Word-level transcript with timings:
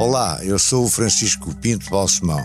Olá, 0.00 0.42
eu 0.42 0.58
sou 0.58 0.86
o 0.86 0.88
Francisco 0.88 1.54
Pinto 1.56 1.90
Balsemão. 1.90 2.40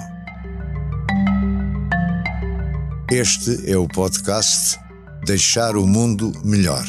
Este 3.10 3.72
é 3.72 3.78
o 3.78 3.88
podcast 3.88 4.78
Deixar 5.26 5.78
o 5.78 5.88
Mundo 5.88 6.34
Melhor. 6.44 6.84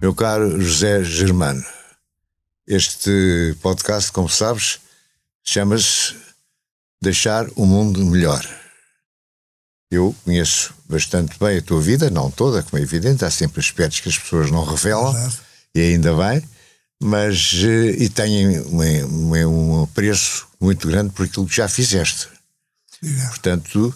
Meu 0.00 0.14
caro 0.14 0.58
José 0.58 1.04
Germano, 1.04 1.62
este 2.66 3.54
podcast, 3.60 4.10
como 4.10 4.30
sabes, 4.30 4.80
chama-se 5.44 6.16
Deixar 7.02 7.46
o 7.54 7.66
Mundo 7.66 8.02
Melhor. 8.06 8.42
Eu 9.90 10.16
conheço 10.24 10.77
bastante 10.88 11.38
bem 11.38 11.58
a 11.58 11.62
tua 11.62 11.80
vida, 11.80 12.10
não 12.10 12.30
toda, 12.30 12.62
como 12.62 12.78
é 12.78 12.82
evidente, 12.82 13.24
há 13.24 13.30
sempre 13.30 13.60
aspectos 13.60 14.00
que 14.00 14.08
as 14.08 14.18
pessoas 14.18 14.50
não 14.50 14.64
revelam, 14.64 15.14
e 15.74 15.80
ainda 15.80 16.14
bem, 16.14 16.42
mas 17.00 17.52
eh, 17.62 18.02
e 18.02 18.08
têm 18.08 18.58
um, 18.60 19.32
um, 19.46 19.82
apreço 19.82 20.48
muito 20.60 20.88
grande 20.88 21.12
por 21.12 21.26
aquilo 21.26 21.46
que 21.46 21.56
já 21.56 21.68
fizeste. 21.68 22.28
Obrigado. 23.02 23.28
Portanto, 23.28 23.94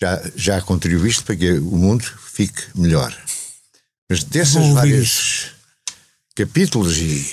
já, 0.00 0.22
já 0.36 0.60
contribuíste 0.60 1.22
para 1.22 1.36
que 1.36 1.52
o 1.52 1.76
mundo 1.76 2.04
fique 2.04 2.62
melhor. 2.74 3.16
Mas 4.08 4.22
dessas 4.22 4.68
várias 4.68 5.50
capítulos 6.36 6.98
e 6.98 7.26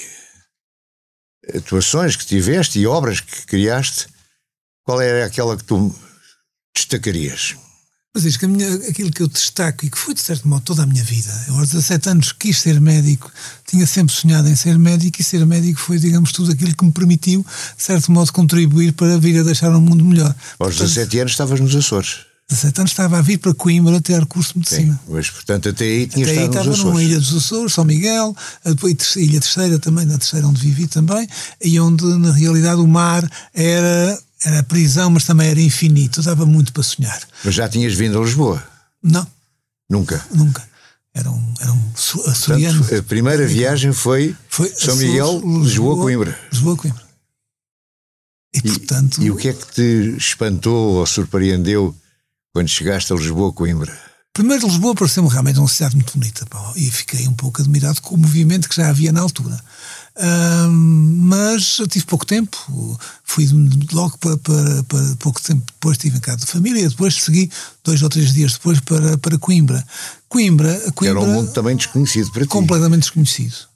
atuações 1.55 2.15
que 2.15 2.25
tiveste 2.25 2.79
e 2.79 2.87
obras 2.87 3.19
que 3.19 3.45
criaste, 3.45 4.07
qual 4.83 5.01
era 5.01 5.25
aquela 5.25 5.57
que 5.57 5.63
tu 5.63 5.93
destacarias? 6.73 7.55
Mas 8.13 8.23
diz 8.23 8.35
que 8.35 8.45
minha, 8.45 8.67
aquilo 8.89 9.09
que 9.09 9.21
eu 9.21 9.27
destaco 9.27 9.85
e 9.85 9.89
que 9.89 9.97
foi 9.97 10.13
de 10.13 10.19
certo 10.19 10.45
modo 10.45 10.63
toda 10.63 10.83
a 10.83 10.85
minha 10.85 11.03
vida, 11.03 11.31
eu 11.47 11.55
aos 11.55 11.69
17 11.69 12.09
anos 12.09 12.31
quis 12.33 12.59
ser 12.59 12.81
médico, 12.81 13.31
tinha 13.65 13.87
sempre 13.87 14.13
sonhado 14.13 14.49
em 14.49 14.55
ser 14.55 14.77
médico 14.77 15.21
e 15.21 15.23
ser 15.23 15.45
médico 15.45 15.79
foi, 15.79 15.97
digamos, 15.97 16.33
tudo 16.33 16.51
aquilo 16.51 16.75
que 16.75 16.83
me 16.83 16.91
permitiu, 16.91 17.45
de 17.77 17.81
certo 17.81 18.11
modo, 18.11 18.33
contribuir 18.33 18.91
para 18.91 19.17
vir 19.17 19.39
a 19.39 19.43
deixar 19.43 19.73
um 19.73 19.79
mundo 19.79 20.03
melhor. 20.03 20.35
Aos 20.59 20.75
17 20.75 21.19
anos 21.19 21.31
estavas 21.31 21.61
nos 21.61 21.73
Açores. 21.73 22.25
17 22.49 22.81
anos 22.81 22.91
estava 22.91 23.17
a 23.17 23.21
vir 23.21 23.37
para 23.37 23.53
Coimbra 23.53 24.01
ter 24.01 24.25
curso 24.25 24.51
de 24.53 24.59
medicina. 24.59 24.93
Sim, 24.93 25.13
mas 25.13 25.29
portanto 25.29 25.69
até 25.69 25.85
aí 25.85 26.05
tinha 26.05 26.25
até 26.25 26.33
estado 26.33 26.57
aí 26.57 26.59
estava 26.59 26.89
numa 26.89 27.01
ilha 27.01 27.17
dos 27.17 27.33
Açores, 27.33 27.71
São 27.71 27.85
Miguel, 27.85 28.35
depois 28.65 29.15
Ilha 29.15 29.39
Terceira 29.39 29.79
também, 29.79 30.05
na 30.05 30.17
Terceira 30.17 30.45
onde 30.45 30.59
vivi 30.59 30.85
também, 30.85 31.25
e 31.61 31.79
onde 31.79 32.03
na 32.17 32.33
realidade 32.33 32.81
o 32.81 32.87
mar 32.87 33.25
era 33.53 34.19
era 34.43 34.63
prisão, 34.63 35.09
mas 35.09 35.25
também 35.25 35.49
era 35.49 35.61
infinito. 35.61 36.21
Dava 36.21 36.45
muito 36.45 36.73
para 36.73 36.83
sonhar. 36.83 37.21
Mas 37.43 37.53
já 37.53 37.69
tinhas 37.69 37.93
vindo 37.93 38.19
a 38.19 38.23
Lisboa? 38.23 38.63
Não. 39.01 39.25
Nunca? 39.89 40.25
Nunca. 40.33 40.67
Era 41.13 41.29
um, 41.29 41.53
era 41.59 41.73
um 41.73 41.91
açoriano. 42.27 42.79
Portanto, 42.79 42.99
a 42.99 43.03
primeira 43.03 43.45
viagem 43.45 43.91
foi, 43.91 44.35
foi 44.47 44.69
São 44.69 44.95
Miguel, 44.95 45.33
Lisboa, 45.33 45.63
Lisboa, 45.63 45.97
Coimbra. 45.97 46.39
Lisboa, 46.51 46.77
Coimbra. 46.77 47.03
E, 48.53 48.59
e, 48.59 48.61
portanto... 48.61 49.21
E 49.21 49.31
o 49.31 49.35
que 49.35 49.49
é 49.49 49.53
que 49.53 49.67
te 49.73 50.15
espantou 50.17 50.95
ou 50.95 51.05
surpreendeu 51.05 51.95
quando 52.53 52.69
chegaste 52.69 53.11
a 53.11 53.15
Lisboa, 53.15 53.51
Coimbra? 53.51 53.97
Primeiro, 54.33 54.65
Lisboa 54.65 54.95
pareceu-me 54.95 55.29
realmente 55.29 55.59
uma 55.59 55.67
cidade 55.67 55.95
muito 55.95 56.13
bonita. 56.17 56.45
Pá, 56.45 56.71
e 56.77 56.89
fiquei 56.89 57.27
um 57.27 57.33
pouco 57.33 57.61
admirado 57.61 58.01
com 58.01 58.15
o 58.15 58.17
movimento 58.17 58.69
que 58.69 58.75
já 58.75 58.89
havia 58.89 59.11
na 59.11 59.19
altura 59.19 59.61
mas 60.69 61.81
tive 61.89 62.05
pouco 62.05 62.25
tempo, 62.25 62.99
fui 63.23 63.47
logo 63.93 64.17
para, 64.17 64.37
para, 64.37 64.83
para, 64.83 65.15
pouco 65.17 65.41
tempo 65.41 65.63
depois 65.65 65.97
estive 65.97 66.17
em 66.17 66.21
casa 66.21 66.39
de 66.39 66.45
família, 66.45 66.89
depois 66.89 67.15
segui 67.15 67.49
dois 67.83 68.01
ou 68.01 68.09
três 68.09 68.33
dias 68.33 68.53
depois 68.53 68.79
para, 68.81 69.17
para 69.17 69.37
Coimbra. 69.37 69.85
Coimbra, 70.27 70.73
Coimbra 70.93 71.21
Era 71.21 71.29
um 71.29 71.33
mundo 71.33 71.51
também 71.51 71.75
desconhecido 71.75 72.31
para 72.31 72.43
ti. 72.43 72.47
Completamente 72.49 73.03
desconhecido. 73.03 73.71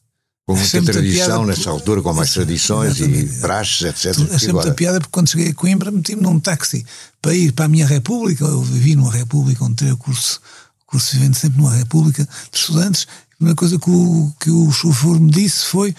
Com 0.46 0.56
muita 0.56 0.82
tradição 0.84 1.46
nessa 1.46 1.72
altura, 1.72 2.04
com 2.04 2.14
mais 2.14 2.32
tradições 2.32 3.00
e 3.00 3.26
praxes, 3.42 3.82
etc. 4.06 4.32
Achei 4.32 4.54
muita 4.54 4.74
piada 4.74 5.00
porque 5.00 5.12
quando 5.12 5.30
cheguei 5.30 5.50
a 5.50 5.54
Coimbra 5.56 5.90
meti-me 5.90 6.22
num 6.22 6.40
táxi 6.40 6.86
para 7.20 7.34
ir 7.34 7.52
para 7.54 7.66
a 7.66 7.68
minha 7.68 7.88
república, 7.88 8.46
eu 8.46 8.62
vivi 8.62 8.96
numa 8.96 9.12
república 9.12 9.64
onde 9.64 9.76
tirei 9.76 9.94
o 9.94 9.98
curso, 9.98 10.40
curso 10.86 11.14
vivendo 11.14 11.34
sempre 11.34 11.58
numa 11.58 11.74
república 11.74 12.24
de 12.52 12.58
estudantes, 12.58 13.08
a 13.36 13.36
primeira 13.38 13.56
coisa 13.56 13.80
que 13.80 13.90
o, 13.90 14.32
que 14.40 14.52
o 14.52 14.72
chofer 14.72 15.20
me 15.20 15.32
disse 15.32 15.66
foi 15.66 15.96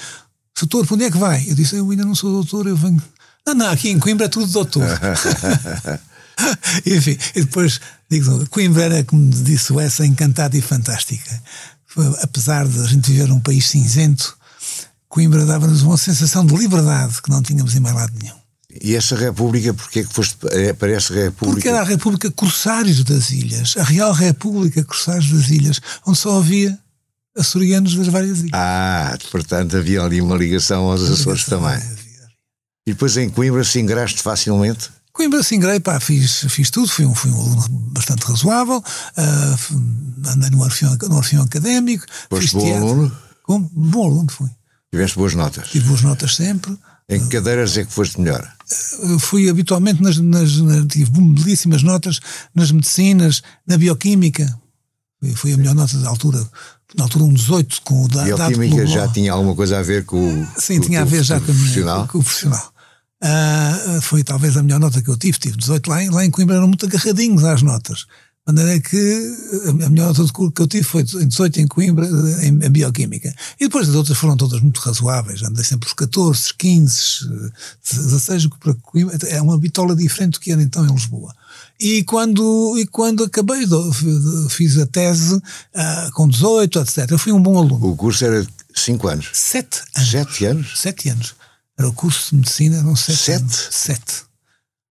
doutor, 0.58 0.86
para 0.86 0.94
onde 0.94 1.04
é 1.04 1.10
que 1.10 1.18
vai? 1.18 1.44
Eu 1.48 1.54
disse, 1.54 1.76
eu 1.76 1.90
ainda 1.90 2.04
não 2.04 2.14
sou 2.14 2.30
doutor, 2.30 2.66
eu 2.66 2.76
venho. 2.76 3.02
Não, 3.46 3.54
não, 3.54 3.70
aqui 3.70 3.90
em 3.90 3.98
Coimbra 3.98 4.26
é 4.26 4.28
tudo 4.28 4.46
doutor. 4.46 4.84
Enfim, 6.86 7.16
e 7.34 7.40
depois 7.40 7.80
digo, 8.10 8.46
Coimbra 8.48 8.84
era, 8.84 9.04
como 9.04 9.28
disse 9.30 9.72
o 9.72 9.80
essa, 9.80 10.04
encantada 10.04 10.56
e 10.56 10.60
fantástica. 10.60 11.42
Apesar 12.22 12.66
de 12.66 12.78
a 12.80 12.86
gente 12.86 13.10
viver 13.10 13.28
num 13.28 13.40
país 13.40 13.66
cinzento, 13.66 14.36
Coimbra 15.08 15.46
dava-nos 15.46 15.82
uma 15.82 15.96
sensação 15.96 16.44
de 16.44 16.54
liberdade 16.54 17.22
que 17.22 17.30
não 17.30 17.42
tínhamos 17.42 17.74
em 17.74 17.80
mais 17.80 17.94
lado 17.94 18.12
nenhum. 18.20 18.36
E 18.82 18.94
essa 18.94 19.16
República, 19.16 19.72
porquê 19.72 20.00
é 20.00 20.04
que 20.04 20.12
foste 20.12 20.36
para 20.78 20.90
essa 20.90 21.14
República? 21.14 21.54
Porque 21.54 21.68
era 21.68 21.80
a 21.80 21.84
República 21.84 22.30
Corsários 22.30 23.02
das 23.04 23.30
Ilhas, 23.30 23.74
a 23.78 23.82
Real 23.82 24.12
República 24.12 24.84
Corsários 24.84 25.30
das 25.30 25.48
Ilhas, 25.48 25.80
onde 26.04 26.18
só 26.18 26.38
havia 26.38 26.78
açorianos 27.36 27.94
das 27.94 28.08
várias 28.08 28.40
ilhas. 28.40 28.50
Ah, 28.54 29.16
portanto 29.30 29.76
havia 29.76 30.02
ali 30.02 30.20
uma 30.20 30.36
ligação 30.36 30.90
aos 30.90 31.02
Açores 31.02 31.44
também. 31.44 31.78
E 32.86 32.92
depois 32.92 33.16
em 33.16 33.28
Coimbra 33.28 33.64
se 33.64 33.80
ingraste 33.80 34.22
facilmente? 34.22 34.90
Coimbra 35.12 35.42
se 35.42 35.56
ingrei, 35.56 35.80
pá, 35.80 35.98
fiz, 35.98 36.44
fiz 36.48 36.70
tudo, 36.70 36.88
fui 36.88 37.06
um, 37.06 37.14
fui 37.14 37.30
um 37.30 37.40
aluno 37.40 37.66
bastante 37.90 38.24
razoável, 38.26 38.76
uh, 38.76 40.28
andei 40.28 40.50
no 40.50 40.62
orfeão, 40.62 40.96
no 41.08 41.16
orfeão 41.16 41.42
académico. 41.42 42.04
Foste 42.28 42.52
bom 42.52 42.60
teatro. 42.60 42.86
aluno? 42.86 43.18
Como? 43.42 43.70
Bom 43.74 44.04
aluno 44.04 44.30
fui. 44.30 44.50
Tiveste 44.92 45.16
boas 45.16 45.34
notas? 45.34 45.68
Tive 45.68 45.86
boas 45.88 46.02
notas 46.02 46.36
sempre. 46.36 46.78
Em 47.08 47.20
que 47.20 47.28
cadeiras 47.28 47.76
é 47.78 47.84
que 47.84 47.92
foste 47.92 48.20
melhor? 48.20 48.46
Uh, 49.02 49.18
fui 49.18 49.48
habitualmente 49.48 50.02
nas, 50.02 50.18
nas, 50.18 50.58
nas, 50.58 50.86
tive 50.86 51.10
belíssimas 51.10 51.82
notas 51.82 52.20
nas 52.54 52.70
medicinas, 52.70 53.42
na 53.66 53.78
bioquímica. 53.78 54.54
Fui 55.34 55.52
a 55.52 55.56
melhor 55.56 55.74
nota 55.74 55.96
da 55.98 56.10
altura 56.10 56.46
na 56.94 57.04
altura 57.04 57.24
um 57.24 57.32
18 57.32 57.82
com 57.82 58.04
o 58.04 58.08
da, 58.08 58.28
E 58.28 58.32
a 58.32 58.46
química 58.46 58.86
já 58.86 59.08
tinha 59.08 59.32
alguma 59.32 59.54
coisa 59.54 59.78
a 59.78 59.82
ver 59.82 60.04
com 60.04 60.42
o 60.42 60.46
Sim, 60.58 60.78
com, 60.78 60.86
tinha 60.86 61.02
a 61.02 61.04
ver 61.04 61.22
já 61.24 61.40
com, 61.40 61.46
profissional. 61.46 62.06
com 62.06 62.18
o 62.18 62.22
profissional. 62.22 62.72
Uh, 63.22 64.00
foi 64.02 64.22
talvez 64.22 64.56
a 64.56 64.62
melhor 64.62 64.78
nota 64.78 65.02
que 65.02 65.08
eu 65.08 65.16
tive, 65.16 65.38
tive 65.38 65.56
18 65.56 65.88
lá 65.88 66.02
em, 66.02 66.10
lá 66.10 66.24
em 66.24 66.30
Coimbra 66.30 66.56
eram 66.56 66.68
muito 66.68 66.86
agarradinhos 66.86 67.44
às 67.44 67.62
notas. 67.62 68.06
De 68.46 68.54
maneira 68.54 68.80
que 68.80 69.36
a 69.84 69.88
melhor 69.88 70.14
nota 70.14 70.32
que 70.54 70.62
eu 70.62 70.68
tive 70.68 70.84
foi 70.84 71.02
em 71.02 71.26
18 71.26 71.60
em 71.60 71.66
Coimbra, 71.66 72.06
em, 72.42 72.48
em 72.48 72.70
Bioquímica. 72.70 73.34
E 73.58 73.64
depois 73.64 73.88
as 73.88 73.94
outras 73.94 74.16
foram 74.16 74.36
todas 74.36 74.60
muito 74.60 74.78
razoáveis. 74.78 75.42
Andei 75.42 75.64
sempre 75.64 75.88
os 75.88 75.94
14, 75.94 76.54
15, 76.56 77.50
16, 77.82 78.46
para 78.60 78.74
Coimbra. 78.74 79.16
É 79.28 79.42
uma 79.42 79.58
bitola 79.58 79.96
diferente 79.96 80.34
do 80.34 80.40
que 80.40 80.52
era 80.52 80.62
então 80.62 80.86
em 80.86 80.92
Lisboa. 80.92 81.34
E 81.78 82.02
quando, 82.04 82.76
e 82.78 82.86
quando 82.86 83.24
acabei, 83.24 83.66
fiz 84.48 84.78
a 84.78 84.86
tese 84.86 85.36
uh, 85.36 86.12
com 86.14 86.26
18, 86.26 86.78
etc. 86.80 87.10
Eu 87.10 87.18
fui 87.18 87.32
um 87.32 87.42
bom 87.42 87.58
aluno. 87.58 87.92
O 87.92 87.96
curso 87.96 88.24
era 88.24 88.46
5 88.74 89.08
anos? 89.08 89.30
7 89.32 89.82
anos. 89.94 90.10
7 90.10 90.44
anos? 90.46 90.80
7 90.80 91.08
anos. 91.10 91.34
Era 91.78 91.88
o 91.88 91.92
curso 91.92 92.30
de 92.30 92.36
medicina, 92.36 92.78
eram 92.78 92.96
7 92.96 93.18
Sete? 93.18 93.68
7. 93.70 94.02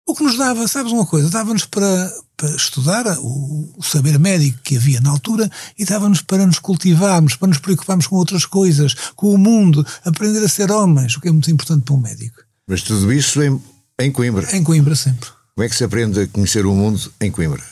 O 0.08 0.14
que 0.14 0.24
nos 0.24 0.38
dava, 0.38 0.68
sabes 0.68 0.92
uma 0.92 1.06
coisa, 1.06 1.32
dava-nos 1.32 1.66
para, 1.66 2.14
para 2.38 2.50
estudar 2.52 3.08
o, 3.18 3.74
o, 3.76 3.84
saber 3.84 4.20
médico 4.20 4.60
que 4.64 4.78
havia 4.78 5.02
na 5.02 5.10
altura 5.10 5.50
e 5.76 5.84
dava-nos 5.84 6.22
para 6.22 6.46
nos 6.46 6.60
cultivarmos, 6.60 7.36
para 7.36 7.48
nos 7.48 7.58
preocuparmos 7.58 8.06
com 8.06 8.16
outras 8.16 8.46
coisas, 8.46 8.94
com 9.16 9.34
o 9.34 9.38
mundo, 9.38 9.86
aprender 10.04 10.44
a 10.44 10.48
ser 10.48 10.72
homens, 10.72 11.16
o 11.16 11.22
que 11.22 11.28
é 11.28 11.32
muito 11.32 11.50
importante 11.50 11.84
para 11.84 11.96
um 11.96 12.00
médico. 12.00 12.40
Mas 12.68 12.84
tudo 12.84 13.12
isso 13.12 13.42
em, 13.42 13.60
em 14.00 14.12
Coimbra? 14.12 14.56
Em 14.56 14.64
Coimbra, 14.64 14.96
sempre. 14.96 15.28
Como 15.56 15.66
é 15.66 15.70
que 15.70 15.76
se 15.76 15.86
aprende 15.86 16.20
a 16.20 16.28
conhecer 16.28 16.66
o 16.66 16.74
mundo 16.74 17.00
em 17.22 17.32
Coimbra? 17.32 17.64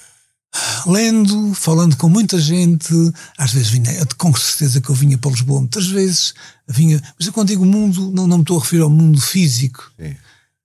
Lendo, 0.88 1.54
falando 1.54 1.98
com 1.98 2.08
muita 2.08 2.40
gente, 2.40 2.94
às 3.38 3.52
vezes 3.52 3.70
vinha, 3.70 4.06
com 4.18 4.34
certeza 4.34 4.80
que 4.80 4.90
eu 4.90 4.96
vinha 4.96 5.18
para 5.18 5.32
Lisboa, 5.32 5.60
muitas 5.60 5.88
vezes 5.88 6.34
vinha, 6.66 7.02
mas 7.20 7.28
eu 7.28 7.34
quando 7.34 7.50
digo 7.50 7.66
mundo, 7.66 8.10
não, 8.12 8.26
não 8.26 8.38
me 8.38 8.44
estou 8.44 8.58
a 8.58 8.62
referir 8.62 8.84
ao 8.84 8.90
mundo 8.90 9.20
físico, 9.20 9.92
Sim. 10.00 10.16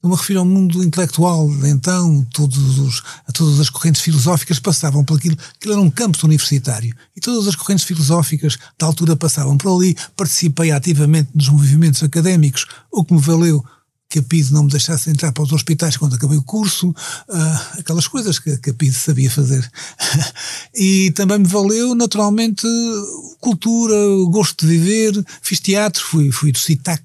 eu 0.01 0.09
me 0.09 0.15
refiro 0.15 0.39
ao 0.39 0.45
mundo 0.45 0.85
intelectual, 0.85 1.51
então, 1.65 2.25
todos 2.33 2.79
os, 2.79 3.03
todas 3.35 3.59
as 3.59 3.71
correntes 3.71 4.03
filosóficas 4.03 4.61
passavam 4.61 5.05
por 5.05 5.19
aquilo, 5.19 5.37
aquilo 5.57 5.73
era 5.73 5.83
um 5.83 5.91
campus 5.91 6.23
universitário, 6.23 6.95
e 7.17 7.21
todas 7.21 7.49
as 7.49 7.57
correntes 7.57 7.85
filosóficas 7.85 8.59
da 8.79 8.87
altura 8.87 9.17
passavam 9.17 9.59
por 9.59 9.77
ali, 9.77 9.97
participei 10.17 10.71
ativamente 10.71 11.31
nos 11.35 11.49
movimentos 11.49 12.01
académicos, 12.01 12.67
o 12.93 13.05
que 13.05 13.13
me 13.13 13.21
valeu 13.21 13.65
que 14.09 14.21
a 14.21 14.23
PID 14.23 14.53
não 14.53 14.65
me 14.65 14.71
deixasse 14.71 15.11
entrar 15.11 15.33
para 15.33 15.43
os 15.43 15.53
hospitais 15.53 15.97
quando 15.97 16.15
acabei 16.15 16.39
o 16.39 16.43
curso, 16.43 16.89
uh, 16.91 17.79
aquelas 17.79 18.09
coisas 18.09 18.39
que, 18.39 18.57
que, 18.57 18.71
a 18.71 18.75
PID 18.75 18.95
sabia 18.95 19.31
fazer. 19.31 19.71
e 20.75 21.11
também 21.11 21.39
me 21.39 21.47
valeu, 21.47 21.95
naturalmente, 21.95 22.67
cultura, 23.39 23.95
gosto 24.31 24.67
de 24.67 24.79
viver, 24.79 25.25
fiz 25.43 25.61
teatro, 25.61 26.03
fui, 26.03 26.33
fui 26.33 26.53
do 26.53 26.59
CITAC, 26.59 27.05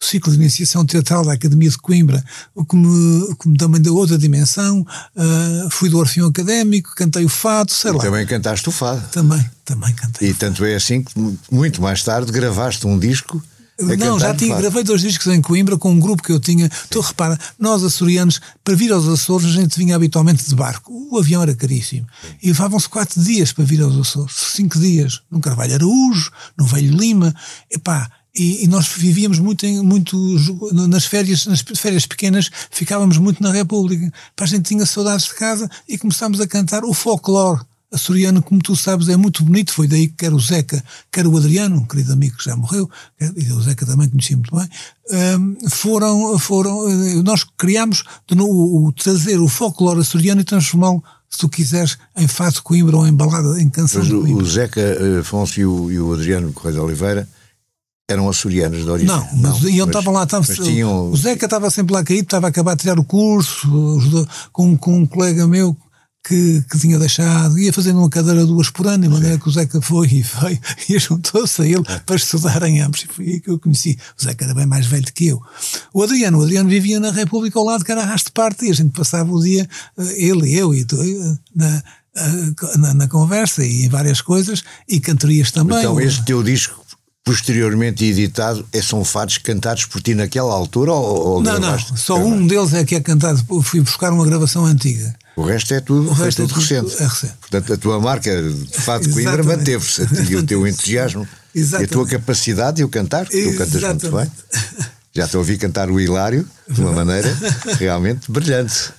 ciclo 0.00 0.32
de 0.32 0.38
iniciação 0.38 0.86
teatral 0.86 1.24
da 1.24 1.32
Academia 1.32 1.68
de 1.68 1.76
Coimbra, 1.76 2.24
o 2.54 2.64
que 2.64 2.76
me, 2.76 3.34
que 3.34 3.48
me 3.48 3.56
também 3.56 3.80
deu 3.82 3.94
outra 3.96 4.16
dimensão. 4.16 4.80
Uh, 4.80 5.70
fui 5.70 5.90
do 5.90 5.98
Orfeão 5.98 6.28
Académico, 6.28 6.94
cantei 6.94 7.24
o 7.24 7.28
fado, 7.28 7.72
sei 7.72 7.90
e 7.90 7.94
lá. 7.94 8.02
também 8.02 8.24
cantaste 8.26 8.68
o 8.68 8.72
fado. 8.72 9.06
Também, 9.08 9.44
também 9.64 9.92
cantei. 9.94 10.30
E 10.30 10.34
tanto 10.34 10.64
é 10.64 10.76
assim 10.76 11.02
que 11.02 11.12
muito 11.50 11.82
mais 11.82 12.02
tarde 12.02 12.30
gravaste 12.32 12.86
um 12.86 12.98
disco 12.98 13.42
não, 13.78 14.18
já 14.18 14.34
tinha, 14.34 14.56
gravei 14.56 14.82
dois 14.82 15.00
discos 15.00 15.26
em 15.28 15.40
Coimbra 15.40 15.78
com 15.78 15.92
um 15.92 16.00
grupo 16.00 16.22
que 16.22 16.32
eu 16.32 16.40
tinha. 16.40 16.68
Tu 16.90 17.00
repara, 17.00 17.38
nós 17.58 17.84
açorianos, 17.84 18.40
para 18.64 18.74
vir 18.74 18.92
aos 18.92 19.06
Açores, 19.06 19.46
a 19.46 19.52
gente 19.52 19.78
vinha 19.78 19.94
habitualmente 19.94 20.44
de 20.48 20.54
barco. 20.54 20.92
O 21.10 21.18
avião 21.18 21.42
era 21.42 21.54
caríssimo. 21.54 22.06
E 22.42 22.48
levavam-se 22.48 22.88
quatro 22.88 23.22
dias 23.22 23.52
para 23.52 23.64
vir 23.64 23.80
aos 23.80 23.96
Açores. 23.96 24.34
Cinco 24.54 24.78
dias. 24.78 25.22
No 25.30 25.40
Carvalho 25.40 25.74
Araújo, 25.74 26.30
no 26.56 26.66
Velho 26.66 26.96
Lima. 26.96 27.34
Epá, 27.70 28.10
e, 28.34 28.64
e, 28.64 28.68
nós 28.68 28.88
vivíamos 28.88 29.38
muito, 29.38 29.66
em, 29.66 29.82
muito 29.82 30.16
nas 30.72 31.04
férias, 31.04 31.46
nas 31.46 31.60
férias 31.60 32.06
pequenas, 32.06 32.50
ficávamos 32.70 33.18
muito 33.18 33.42
na 33.42 33.50
República. 33.50 34.12
Para 34.36 34.44
a 34.44 34.48
gente 34.48 34.68
tinha 34.68 34.86
saudades 34.86 35.26
de 35.26 35.34
casa 35.34 35.68
e 35.88 35.98
começámos 35.98 36.40
a 36.40 36.46
cantar 36.46 36.84
o 36.84 36.94
folclore 36.94 37.60
açoriano, 37.92 38.42
como 38.42 38.60
tu 38.60 38.76
sabes, 38.76 39.08
é 39.08 39.16
muito 39.16 39.42
bonito. 39.42 39.72
Foi 39.72 39.86
daí 39.86 40.08
que 40.08 40.14
quer 40.14 40.32
o 40.32 40.38
Zeca, 40.38 40.82
quer 41.10 41.26
o 41.26 41.36
Adriano, 41.36 41.76
um 41.76 41.84
querido 41.86 42.12
amigo 42.12 42.36
que 42.36 42.44
já 42.44 42.56
morreu, 42.56 42.88
e 43.20 43.52
o 43.52 43.60
Zeca 43.60 43.86
também 43.86 44.08
conhecia 44.08 44.36
muito 44.36 44.54
bem, 44.54 44.68
um, 45.38 45.70
foram, 45.70 46.38
foram, 46.38 46.88
eh, 46.88 47.22
nós 47.22 47.44
criámos 47.56 48.04
o, 48.30 48.92
trazer 48.92 49.40
o 49.40 49.48
folclore 49.48 50.00
açoriano 50.00 50.40
e 50.40 50.44
transformá-lo 50.44 51.02
se 51.30 51.38
tu 51.38 51.48
quiseres, 51.48 51.98
em 52.16 52.26
fado 52.26 52.62
Coimbra 52.62 52.96
ou 52.96 53.06
em 53.06 53.12
balada, 53.12 53.60
em 53.60 53.68
canção 53.68 54.00
Mas 54.00 54.08
de 54.08 54.14
Coimbra. 54.14 54.42
o 54.42 54.46
Zeca 54.46 54.80
eh, 54.80 55.20
Afonso 55.20 55.60
e 55.60 55.66
o, 55.66 55.90
e 55.90 56.00
o 56.00 56.12
Adriano 56.12 56.52
Correia 56.52 56.74
de 56.74 56.80
Oliveira 56.80 57.28
eram 58.10 58.28
açorianos 58.28 58.84
de 58.84 58.90
origem. 58.90 59.14
Não, 59.14 59.28
mas 59.34 59.60
não, 59.60 59.68
iam 59.68 59.86
estavam 59.86 60.14
lá. 60.14 60.24
Estavam, 60.24 60.54
tinham... 60.54 61.10
O 61.10 61.16
Zeca 61.16 61.44
estava 61.44 61.68
sempre 61.68 61.92
lá 61.92 62.02
caído, 62.02 62.22
estava 62.22 62.46
a 62.46 62.48
acabar 62.48 62.74
de 62.74 62.80
tirar 62.80 62.98
o 62.98 63.04
curso 63.04 64.26
com, 64.50 64.78
com 64.78 64.98
um 64.98 65.06
colega 65.06 65.46
meu 65.46 65.76
que, 66.28 66.62
que 66.70 66.78
tinha 66.78 66.98
deixado, 66.98 67.58
ia 67.58 67.72
fazendo 67.72 68.00
uma 68.00 68.10
cadeira 68.10 68.44
duas 68.44 68.68
por 68.68 68.86
ano, 68.86 69.04
de 69.04 69.08
maneira 69.08 69.38
que 69.38 69.48
o 69.48 69.50
Zeca 69.50 69.80
foi 69.80 70.06
e 70.08 70.22
veio 70.22 70.60
e 70.88 70.98
juntou-se 70.98 71.62
a 71.62 71.64
ele 71.64 71.82
para 72.04 72.16
estudar 72.16 72.62
em 72.64 72.80
ambos. 72.80 73.02
E 73.02 73.06
foi 73.06 73.24
aí 73.26 73.40
que 73.40 73.48
eu 73.48 73.58
conheci. 73.58 73.98
O 74.18 74.22
Zeca 74.22 74.44
era 74.44 74.54
bem 74.54 74.66
mais 74.66 74.86
velho 74.86 75.06
que 75.14 75.28
eu. 75.28 75.40
O 75.92 76.02
Adriano, 76.02 76.38
o 76.38 76.42
Adriano 76.42 76.68
vivia 76.68 77.00
na 77.00 77.10
República 77.10 77.58
ao 77.58 77.64
lado 77.64 77.84
que 77.84 77.90
era 77.90 78.02
arrasto 78.02 78.30
parte 78.32 78.66
e 78.66 78.70
a 78.70 78.74
gente 78.74 78.92
passava 78.92 79.32
o 79.32 79.42
dia, 79.42 79.66
eh, 79.96 80.26
ele 80.26 80.50
e 80.50 80.54
eu, 80.54 80.74
e 80.74 80.84
tu, 80.84 81.02
eh, 81.02 81.38
na, 81.56 81.82
eh, 82.16 82.76
na, 82.76 82.94
na, 82.94 83.08
conversa 83.08 83.64
e 83.64 83.86
em 83.86 83.88
várias 83.88 84.20
coisas 84.20 84.62
e 84.86 85.00
cantorias 85.00 85.50
também. 85.50 85.78
Então, 85.78 85.98
este 85.98 86.24
teu 86.24 86.42
disco 86.42 86.84
posteriormente 87.24 88.06
editado, 88.06 88.66
é, 88.72 88.80
são 88.80 89.04
fados 89.04 89.36
cantados 89.36 89.84
por 89.84 90.00
ti 90.00 90.14
naquela 90.14 90.54
altura 90.54 90.92
ou, 90.92 91.28
ou 91.28 91.42
Não, 91.42 91.58
não, 91.58 91.78
só 91.78 92.16
um 92.16 92.46
deles 92.46 92.72
é 92.72 92.84
que 92.84 92.94
é 92.94 93.00
cantado, 93.00 93.44
fui 93.62 93.82
buscar 93.82 94.12
uma 94.14 94.24
gravação 94.24 94.64
antiga. 94.64 95.14
O 95.38 95.42
resto 95.44 95.72
é 95.72 95.80
tudo, 95.80 96.10
o 96.10 96.12
resto 96.12 96.42
é 96.42 96.46
tudo, 96.48 96.58
recente. 96.58 97.00
É 97.00 97.06
recente. 97.06 97.34
Portanto, 97.40 97.72
a 97.72 97.76
tua 97.76 98.00
marca 98.00 98.42
de 98.42 98.80
fado 98.80 99.06
de 99.06 99.14
Coimbra 99.14 99.44
manteve-se 99.44 100.02
e 100.28 100.34
o 100.34 100.42
teu 100.42 100.66
entusiasmo 100.66 101.28
Exatamente. 101.54 101.88
e 101.88 101.92
a 101.92 101.96
tua 101.96 102.08
capacidade 102.08 102.78
de 102.78 102.84
o 102.84 102.88
cantar, 102.88 103.24
tu 103.24 103.56
cantas 103.56 103.80
muito 103.80 104.10
bem. 104.10 104.32
Já 105.14 105.28
a 105.32 105.38
ouvir 105.38 105.56
cantar 105.56 105.90
o 105.90 106.00
Hilário 106.00 106.44
de 106.68 106.80
uma 106.80 106.90
maneira 106.90 107.32
realmente 107.78 108.30
brilhante. 108.30 108.92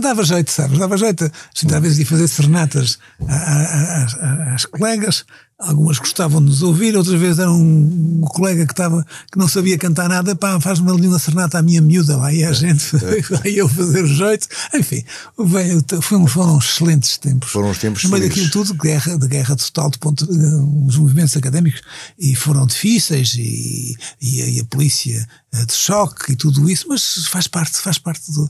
Dava 0.00 0.22
jeito, 0.22 0.52
sabes? 0.52 0.78
Dava 0.78 0.96
jeito. 0.96 1.24
Às 1.24 1.82
vezes 1.82 1.98
ia 1.98 2.06
fazer 2.06 2.28
serenatas 2.28 2.98
às, 3.28 4.14
às 4.54 4.64
colegas 4.66 5.24
Algumas 5.58 5.98
gostavam 5.98 6.38
de 6.42 6.50
nos 6.50 6.62
ouvir, 6.62 6.94
outras 6.94 7.18
vezes 7.18 7.38
era 7.38 7.50
um, 7.50 8.18
um 8.18 8.20
colega 8.20 8.66
que 8.66 8.74
estava 8.74 9.02
que 9.32 9.38
não 9.38 9.48
sabia 9.48 9.78
cantar 9.78 10.06
nada, 10.06 10.36
pá, 10.36 10.60
faz-me 10.60 10.90
ali 10.90 11.08
uma 11.08 11.18
serenata 11.18 11.58
à 11.58 11.62
minha 11.62 11.80
miúda, 11.80 12.14
lá 12.14 12.30
e 12.30 12.44
a 12.44 12.52
gente 12.52 12.94
vai 13.30 13.52
eu 13.54 13.66
fazer 13.66 14.04
o 14.04 14.06
jeito. 14.06 14.46
Enfim, 14.74 15.02
veio, 15.38 15.82
foram, 16.02 16.26
foram 16.26 16.58
excelentes 16.58 17.16
tempos. 17.16 17.50
Foram 17.50 17.70
os 17.70 17.78
tempos 17.78 18.04
No 18.04 18.10
meio 18.10 18.28
daquilo 18.28 18.50
tudo, 18.50 18.74
guerra, 18.74 19.16
de 19.16 19.26
guerra 19.26 19.56
total, 19.56 19.90
de 19.90 19.98
ponto, 19.98 20.28
os 20.86 20.98
movimentos 20.98 21.34
académicos, 21.34 21.80
e 22.18 22.34
foram 22.34 22.66
difíceis, 22.66 23.34
e, 23.38 23.96
e, 24.20 24.42
a, 24.42 24.48
e 24.48 24.60
a 24.60 24.64
polícia 24.66 25.26
eh, 25.54 25.64
de 25.64 25.72
choque 25.72 26.32
e 26.32 26.36
tudo 26.36 26.68
isso, 26.68 26.86
mas 26.86 27.26
faz 27.28 27.48
parte, 27.48 27.78
faz 27.78 27.96
parte 27.96 28.30
do. 28.30 28.46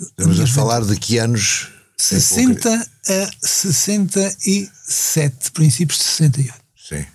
Estamos 0.00 0.40
a 0.40 0.46
falar 0.48 0.84
de 0.84 0.96
que 0.96 1.18
anos 1.18 1.68
60 1.96 2.88
a 3.08 3.30
67, 3.40 5.52
princípios 5.52 5.98
de 5.98 6.04
68. 6.04 6.54
Sim. 6.76 7.06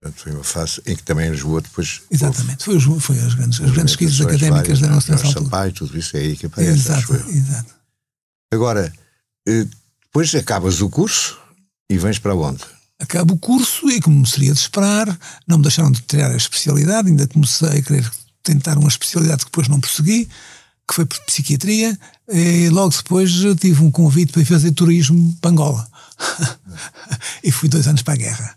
Portanto, 0.00 0.20
foi 0.20 0.32
uma 0.32 0.44
fase 0.44 0.80
em 0.86 0.94
que 0.94 1.02
também 1.02 1.30
Lisboa 1.30 1.62
depois. 1.62 2.02
Exatamente, 2.10 2.64
foi, 2.64 2.78
foi 2.78 3.18
as 3.18 3.34
grandes, 3.34 3.60
as 3.60 3.70
grandes 3.70 3.96
crises 3.96 4.20
académicas 4.20 4.80
da 4.80 4.88
nossa 4.88 5.14
altura. 5.14 5.32
Sampaio, 5.32 5.72
tudo 5.72 5.98
isso 5.98 6.16
é 6.16 6.20
aí 6.20 6.36
que 6.36 6.46
aparece. 6.46 6.72
Exato, 6.72 7.14
exato. 7.30 7.74
Agora, 8.52 8.92
eh, 9.48 9.66
depois 10.04 10.34
acabas 10.34 10.80
o 10.80 10.90
curso 10.90 11.38
e 11.88 11.96
vens 11.96 12.18
para 12.18 12.34
onde? 12.34 12.62
Acabo 13.00 13.34
o 13.34 13.38
curso 13.38 13.90
e, 13.90 14.00
como 14.00 14.24
seria 14.26 14.52
de 14.52 14.60
esperar, 14.60 15.06
não 15.46 15.56
me 15.56 15.62
deixaram 15.62 15.90
de 15.90 16.02
tirar 16.02 16.30
a 16.30 16.36
especialidade, 16.36 17.08
ainda 17.08 17.26
comecei 17.26 17.78
a 17.78 17.82
querer 17.82 18.10
tentar 18.42 18.78
uma 18.78 18.88
especialidade 18.88 19.40
que 19.40 19.50
depois 19.50 19.68
não 19.68 19.80
persegui 19.80 20.28
que 20.86 20.94
foi 20.94 21.06
por 21.06 21.18
psiquiatria, 21.20 21.98
e 22.28 22.68
logo 22.68 22.94
depois 22.94 23.30
tive 23.58 23.82
um 23.82 23.90
convite 23.90 24.32
para 24.32 24.42
ir 24.42 24.46
fazer 24.46 24.72
turismo 24.72 25.34
para 25.40 25.50
Angola. 25.50 25.88
e 27.42 27.50
fui 27.50 27.68
dois 27.68 27.86
anos 27.86 28.02
para 28.02 28.14
a 28.14 28.18
guerra. 28.18 28.56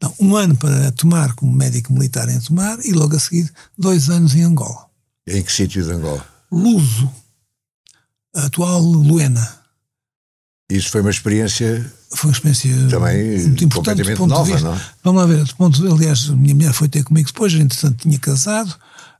Não, 0.00 0.14
um 0.20 0.36
ano 0.36 0.56
para 0.56 0.92
tomar 0.92 1.34
como 1.34 1.52
médico 1.52 1.92
militar 1.92 2.28
em 2.28 2.40
Tomar 2.40 2.78
e 2.84 2.92
logo 2.92 3.16
a 3.16 3.18
seguir 3.18 3.52
dois 3.76 4.08
anos 4.08 4.34
em 4.34 4.42
Angola. 4.42 4.86
Em 5.26 5.42
que 5.42 5.52
sítio 5.52 5.82
de 5.82 5.90
Angola? 5.90 6.24
Luso, 6.50 7.10
a 8.34 8.46
atual 8.46 8.80
Luena. 8.80 9.58
Isso 10.70 10.90
foi 10.90 11.00
uma 11.00 11.10
experiência. 11.10 11.92
Foi 12.14 12.30
uma 12.30 12.34
experiência 12.34 12.70
também 12.88 13.40
muito 13.40 13.64
importante. 13.64 14.02
Completamente 14.02 14.28
nova, 14.28 14.60
não 14.60 14.74
é? 14.74 14.80
Vamos 15.02 15.20
lá 15.20 15.26
ver, 15.26 15.54
ponto, 15.54 15.92
aliás, 15.92 16.30
a 16.30 16.36
minha 16.36 16.54
mulher 16.54 16.72
foi 16.72 16.88
ter 16.88 17.02
comigo 17.02 17.26
depois, 17.26 17.52
entretanto, 17.54 18.02
tinha 18.02 18.18
casado 18.18 18.78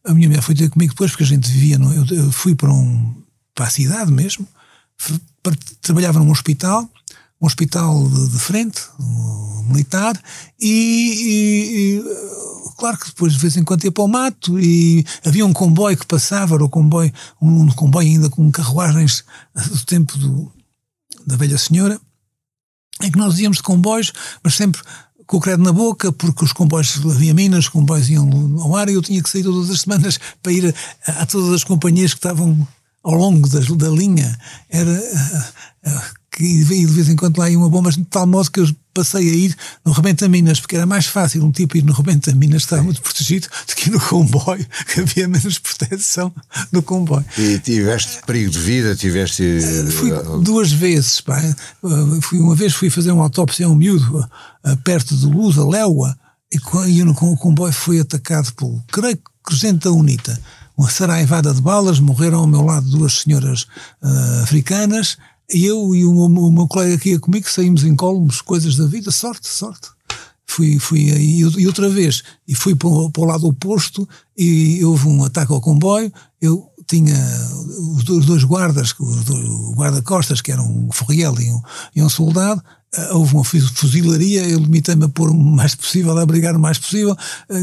a 0.09 0.15
minha 0.15 0.27
mulher 0.27 0.43
foi 0.43 0.55
ter 0.55 0.71
comigo 0.71 0.93
depois, 0.93 1.11
porque 1.11 1.25
a 1.25 1.27
gente 1.27 1.51
vivia. 1.51 1.79
No, 1.79 1.93
eu, 1.93 2.07
eu, 2.07 2.33
fui 2.33 2.55
para, 2.55 2.73
um, 2.73 3.15
para 3.55 3.67
a 3.67 3.71
cidade 3.71 4.11
mesmo, 4.11 4.49
para, 5.43 5.55
trabalhava 5.83 6.19
num 6.19 6.31
hospital, 6.31 6.89
um 7.41 7.47
hospital 7.47 8.09
de, 8.09 8.31
de 8.31 8.39
frente, 8.39 8.81
um, 8.99 9.65
militar, 9.69 10.21
e, 10.59 10.67
e, 10.67 11.99
e, 11.99 12.75
claro 12.79 12.97
que 12.97 13.09
depois 13.09 13.35
de 13.35 13.39
vez 13.39 13.57
em 13.57 13.65
quando 13.65 13.85
ia 13.85 13.93
para 13.93 14.03
o 14.03 14.09
mato 14.09 14.59
e 14.59 15.05
havia 15.25 15.45
um 15.45 15.53
comboio 15.53 15.97
que 15.97 16.07
passava, 16.07 16.55
era 16.55 16.65
o 16.65 16.71
comboio, 16.71 17.13
um 17.41 17.69
comboio 17.69 18.09
ainda 18.09 18.31
com 18.31 18.51
carruagens 18.51 19.25
do 19.55 19.85
tempo 19.85 20.17
do, 20.17 20.51
da 21.27 21.37
velha 21.37 21.59
senhora, 21.59 22.01
em 23.03 23.11
que 23.11 23.19
nós 23.19 23.39
íamos 23.39 23.59
de 23.59 23.63
comboios, 23.63 24.11
mas 24.43 24.55
sempre 24.55 24.81
com 25.29 25.37
o 25.37 25.41
credo 25.41 25.63
na 25.63 25.73
boca, 25.73 26.11
porque 26.11 26.43
os 26.43 26.53
comboios, 26.53 26.99
havia 27.05 27.35
minas, 27.35 27.67
os 27.67 27.69
comboios 27.69 28.09
iam 28.09 28.57
ao 28.61 28.75
ar 28.75 28.89
e 28.89 28.95
eu 28.95 29.03
tinha 29.03 29.23
que 29.23 29.29
sair 29.29 29.45
todas 29.45 29.71
as 29.71 29.83
semanas 29.83 30.19
para 30.43 30.51
ir 30.51 30.75
a, 31.07 31.23
a 31.23 31.27
todas 31.27 31.53
as 31.53 31.63
companhias 31.63 32.15
que 32.15 32.19
estavam 32.19 32.67
ao 33.05 33.15
longo 33.15 33.47
das, 33.47 33.69
da 33.69 33.89
linha. 33.89 34.37
Era. 34.71 34.91
Uh, 34.91 35.89
uh, 35.91 36.18
que 36.39 36.65
de 36.65 36.87
vez 36.87 37.09
em 37.09 37.17
quando 37.17 37.37
lá 37.37 37.51
ia 37.51 37.59
uma 37.59 37.69
bomba, 37.69 37.91
de 37.91 38.05
tal 38.05 38.25
modo 38.25 38.49
que 38.49 38.61
eu 38.61 38.77
passei 38.95 39.29
a 39.29 39.35
ir 39.35 39.57
no 39.85 39.91
Rebenta 39.91 40.29
Minas, 40.29 40.61
porque 40.61 40.77
era 40.77 40.87
mais 40.87 41.07
fácil 41.07 41.45
um 41.45 41.51
tipo 41.51 41.77
ir 41.77 41.83
no 41.83 41.93
Rebenta 41.93 42.33
Minas, 42.33 42.63
estava 42.63 42.81
muito 42.81 43.03
protegido, 43.03 43.49
do 43.67 43.75
que 43.75 43.91
no 43.91 43.99
comboio, 43.99 44.65
que 44.87 45.01
havia 45.01 45.27
menos 45.27 45.59
proteção 45.59 46.33
no 46.71 46.81
comboio. 46.81 47.25
E 47.37 47.59
tiveste 47.59 48.21
perigo 48.25 48.53
de 48.53 48.59
vida? 48.61 48.95
Tiveste. 48.95 49.43
Uh, 49.43 49.91
fui 49.91 50.11
duas 50.45 50.71
vezes, 50.71 51.21
pá. 51.21 51.43
Uh, 51.83 52.23
fui, 52.23 52.39
uma 52.39 52.55
vez 52.55 52.73
fui 52.73 52.89
fazer 52.89 53.11
uma 53.11 53.25
autópsia 53.25 53.67
a 53.67 53.69
um 53.69 53.75
miúdo, 53.75 54.21
uh, 54.65 54.77
perto 54.85 55.17
de 55.17 55.27
Luz, 55.27 55.59
a 55.59 55.65
Léua, 55.67 56.17
e, 56.53 56.59
e 56.89 57.03
no, 57.03 57.11
o 57.11 57.37
comboio 57.37 57.73
foi 57.73 57.99
atacado 57.99 58.53
pelo, 58.55 58.81
creio 58.93 59.17
que, 59.17 59.23
Crescente 59.43 59.85
da 59.85 59.91
Unita. 59.91 60.41
Uma 60.77 60.89
saraivada 60.89 61.53
de 61.53 61.61
balas, 61.61 61.99
morreram 61.99 62.39
ao 62.39 62.47
meu 62.47 62.63
lado 62.63 62.89
duas 62.89 63.23
senhoras 63.23 63.67
africanas 64.45 65.17
eu 65.49 65.95
e 65.95 66.05
o, 66.05 66.13
o, 66.13 66.53
meu 66.53 66.67
colega 66.67 66.99
que 66.99 67.11
ia 67.11 67.21
comigo 67.21 67.49
saímos 67.49 67.85
em 67.85 67.97
colmos, 67.97 68.41
coisas 68.41 68.77
da 68.77 68.87
vida, 68.87 69.11
sorte, 69.11 69.49
sorte. 69.49 69.89
Fui, 70.47 70.79
fui 70.79 71.11
aí 71.13 71.41
e 71.41 71.67
outra 71.67 71.89
vez, 71.91 72.23
e 72.47 72.55
fui 72.55 72.75
para 72.75 72.89
o, 72.89 73.11
para 73.11 73.23
o 73.23 73.27
lado 73.27 73.47
oposto 73.47 74.09
e 74.37 74.83
houve 74.85 75.07
um 75.07 75.23
ataque 75.23 75.53
ao 75.53 75.61
comboio, 75.61 76.11
eu 76.41 76.67
tinha 76.87 77.15
os 77.95 78.25
dois 78.25 78.45
guardas, 78.45 78.95
o 78.99 79.75
guarda-costas, 79.75 80.41
que 80.41 80.51
eram 80.51 80.65
um 80.65 80.91
ferriel 80.91 81.39
e 81.39 81.51
um, 81.51 81.61
e 81.97 82.03
um 82.03 82.09
soldado, 82.09 82.65
eh, 82.95 83.13
houve 83.13 83.35
uma 83.35 83.45
fuzilaria, 83.45 84.49
eu 84.49 84.59
limitei-me 84.59 85.05
a 85.05 85.09
pôr 85.11 85.29
o 85.29 85.35
mais 85.35 85.75
possível, 85.75 86.17
a 86.17 86.23
abrigar 86.23 86.57
o 86.57 86.59
mais 86.59 86.79
possível, 86.79 87.15
eh, 87.51 87.63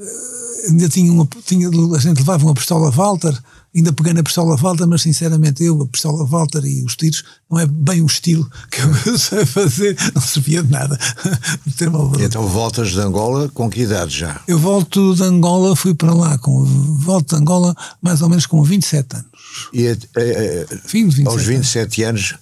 Uh, 0.00 0.70
ainda 0.70 0.88
tinha 0.88 1.12
uma. 1.12 1.28
Tinha, 1.44 1.68
a 1.68 1.98
gente 1.98 2.18
levava 2.18 2.46
uma 2.46 2.54
pistola 2.54 2.90
Walter 2.90 3.38
ainda 3.74 3.92
peguei 3.92 4.12
na 4.12 4.22
pistola 4.22 4.56
Walter, 4.56 4.86
mas 4.86 5.02
sinceramente 5.02 5.62
eu, 5.62 5.80
a 5.82 5.86
pistola 5.86 6.24
Walter 6.24 6.64
e 6.64 6.82
os 6.84 6.96
tiros, 6.96 7.22
não 7.48 7.58
é 7.58 7.66
bem 7.66 8.02
o 8.02 8.06
estilo 8.06 8.50
que 8.70 8.80
eu 8.80 8.94
sei 9.18 9.46
fazer, 9.46 9.96
não 10.14 10.20
servia 10.20 10.62
de 10.62 10.70
nada. 10.70 10.98
então 12.20 12.48
voltas 12.48 12.90
de 12.90 13.00
Angola 13.00 13.48
com 13.50 13.70
que 13.70 13.82
idade 13.82 14.18
já? 14.18 14.42
Eu 14.48 14.58
volto 14.58 15.14
de 15.14 15.22
Angola, 15.22 15.76
fui 15.76 15.94
para 15.94 16.12
lá, 16.12 16.36
com, 16.38 16.64
volto 16.64 17.30
de 17.30 17.40
Angola 17.40 17.74
mais 18.02 18.22
ou 18.22 18.28
menos 18.28 18.46
com 18.46 18.62
27 18.62 19.16
anos. 19.16 19.30
E 19.72 19.88
a, 19.88 19.92
a, 19.92 20.78
Fim 20.88 21.08
de 21.08 21.16
27 21.16 21.28
aos 21.28 21.42
27 21.42 22.02
anos. 22.02 22.20
anos 22.20 22.40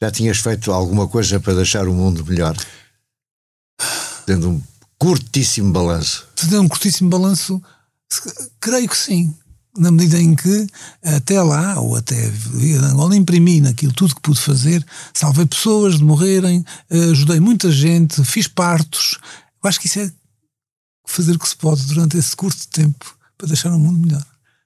já 0.00 0.10
tinhas 0.10 0.38
feito 0.38 0.70
alguma 0.72 1.08
coisa 1.08 1.40
para 1.40 1.54
deixar 1.54 1.88
o 1.88 1.94
mundo 1.94 2.24
melhor? 2.24 2.54
Tendo 4.26 4.50
um 4.50 4.62
curtíssimo 4.98 5.72
balanço. 5.72 6.26
Tendo 6.36 6.60
um 6.60 6.68
curtíssimo 6.68 7.08
balanço, 7.08 7.62
creio 8.60 8.88
que 8.88 8.96
sim 8.96 9.34
na 9.76 9.90
medida 9.90 10.20
em 10.20 10.34
que 10.34 10.66
até 11.02 11.40
lá, 11.42 11.80
ou 11.80 11.96
até 11.96 12.32
Angola, 12.82 13.16
imprimi 13.16 13.60
naquilo 13.60 13.92
tudo 13.92 14.14
que 14.14 14.20
pude 14.20 14.40
fazer, 14.40 14.84
salvei 15.14 15.46
pessoas 15.46 15.98
de 15.98 16.04
morrerem, 16.04 16.64
ajudei 17.10 17.40
muita 17.40 17.70
gente, 17.70 18.22
fiz 18.24 18.48
partos. 18.48 19.18
Eu 19.62 19.68
acho 19.68 19.80
que 19.80 19.86
isso 19.86 20.00
é 20.00 20.10
fazer 21.06 21.32
o 21.32 21.38
que 21.38 21.48
se 21.48 21.56
pode 21.56 21.82
durante 21.86 22.16
esse 22.16 22.34
curto 22.34 22.66
tempo 22.68 23.16
para 23.38 23.48
deixar 23.48 23.72
o 23.72 23.78
mundo 23.78 23.98
melhor. 23.98 24.24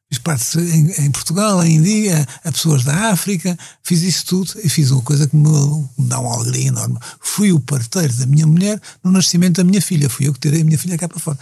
Fiz 0.08 0.18
partos 0.18 0.56
em, 0.56 0.90
em 1.04 1.10
Portugal, 1.12 1.62
em 1.64 1.76
Índia, 1.76 2.26
a 2.42 2.50
pessoas 2.50 2.82
da 2.82 3.10
África, 3.10 3.56
fiz 3.82 4.02
isso 4.02 4.26
tudo 4.26 4.52
e 4.64 4.68
fiz 4.68 4.90
uma 4.90 5.02
coisa 5.02 5.28
que 5.28 5.36
me, 5.36 5.48
me 5.96 6.08
dá 6.08 6.18
uma 6.18 6.34
alegria 6.34 6.66
enorme. 6.66 6.98
Fui 7.20 7.52
o 7.52 7.60
parteiro 7.60 8.12
da 8.14 8.26
minha 8.26 8.46
mulher 8.46 8.80
no 9.04 9.12
nascimento 9.12 9.58
da 9.58 9.64
minha 9.64 9.80
filha, 9.80 10.10
fui 10.10 10.26
eu 10.26 10.32
que 10.32 10.40
tirei 10.40 10.62
a 10.62 10.64
minha 10.64 10.78
filha 10.78 10.98
cá 10.98 11.08
para 11.08 11.20
fora 11.20 11.38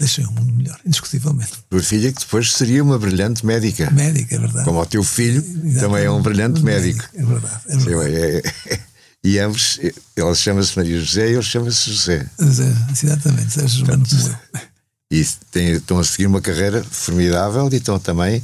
deixei 0.00 0.24
o 0.24 0.32
mundo 0.32 0.52
melhor, 0.52 0.78
indiscutivelmente. 0.84 1.52
Tua 1.68 1.82
filha 1.82 2.12
que 2.12 2.20
depois 2.20 2.52
seria 2.52 2.82
uma 2.82 2.98
brilhante 2.98 3.44
médica. 3.44 3.90
Médica, 3.90 4.34
é 4.34 4.38
verdade. 4.38 4.64
Como 4.64 4.80
o 4.80 4.86
teu 4.86 5.04
filho 5.04 5.38
Exatamente. 5.38 5.78
também 5.78 6.04
é 6.04 6.10
um 6.10 6.22
brilhante 6.22 6.62
médico. 6.62 7.04
É 7.14 7.24
verdade. 7.24 7.60
É 7.68 7.76
verdade. 7.76 8.16
É, 8.16 8.42
é, 8.74 8.80
e 9.22 9.38
ambos, 9.38 9.78
ela 10.16 10.34
chama-se 10.34 10.76
Maria 10.76 10.98
José 10.98 11.28
e 11.28 11.34
ele 11.34 11.42
chama-se 11.42 11.92
José. 11.92 12.26
José, 12.40 12.74
exatamente, 12.90 13.52
Sérgio 13.52 13.78
Germano 13.78 14.06
como 14.08 14.28
eu. 14.28 14.60
E 15.12 15.26
tem, 15.50 15.72
estão 15.72 15.98
a 15.98 16.04
seguir 16.04 16.26
uma 16.26 16.40
carreira 16.40 16.82
formidável 16.82 17.68
e 17.70 17.76
estão 17.76 17.98
também 17.98 18.42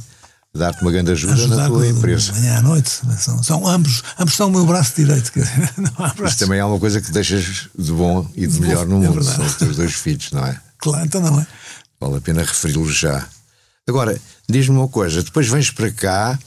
a 0.53 0.57
dar-te 0.59 0.81
uma 0.81 0.91
grande 0.91 1.11
ajuda 1.11 1.33
Ajudar 1.33 1.55
na 1.55 1.67
tua 1.67 1.87
empresa. 1.87 2.33
Manhã 2.33 2.57
à 2.57 2.61
noite, 2.61 2.91
são, 3.17 3.41
são 3.41 3.67
ambos, 3.67 4.03
ambos 4.19 4.35
são 4.35 4.49
o 4.49 4.51
meu 4.51 4.65
braço 4.65 4.93
direito. 4.95 5.31
Não 5.77 6.05
há 6.05 6.13
braço. 6.13 6.25
Isso 6.25 6.37
também 6.37 6.59
é 6.59 6.65
uma 6.65 6.79
coisa 6.79 7.01
que 7.01 7.11
deixas 7.11 7.69
de 7.75 7.91
bom 7.91 8.29
e 8.35 8.45
de, 8.45 8.53
de 8.53 8.61
melhor 8.61 8.85
bom, 8.85 8.99
no 8.99 9.05
é 9.05 9.07
mundo, 9.07 9.23
são 9.23 9.45
os 9.45 9.55
teus 9.55 9.77
dois 9.77 9.93
filhos, 9.93 10.31
não 10.31 10.45
é? 10.45 10.61
Claro, 10.77 11.05
então 11.05 11.21
não 11.21 11.39
é. 11.39 11.47
Vale 11.99 12.17
a 12.17 12.21
pena 12.21 12.41
referi-lo 12.41 12.91
já. 12.91 13.27
Agora, 13.87 14.19
diz-me 14.49 14.77
uma 14.77 14.87
coisa: 14.87 15.23
depois 15.23 15.47
vens 15.47 15.71
para 15.71 15.91
cá 15.91 16.37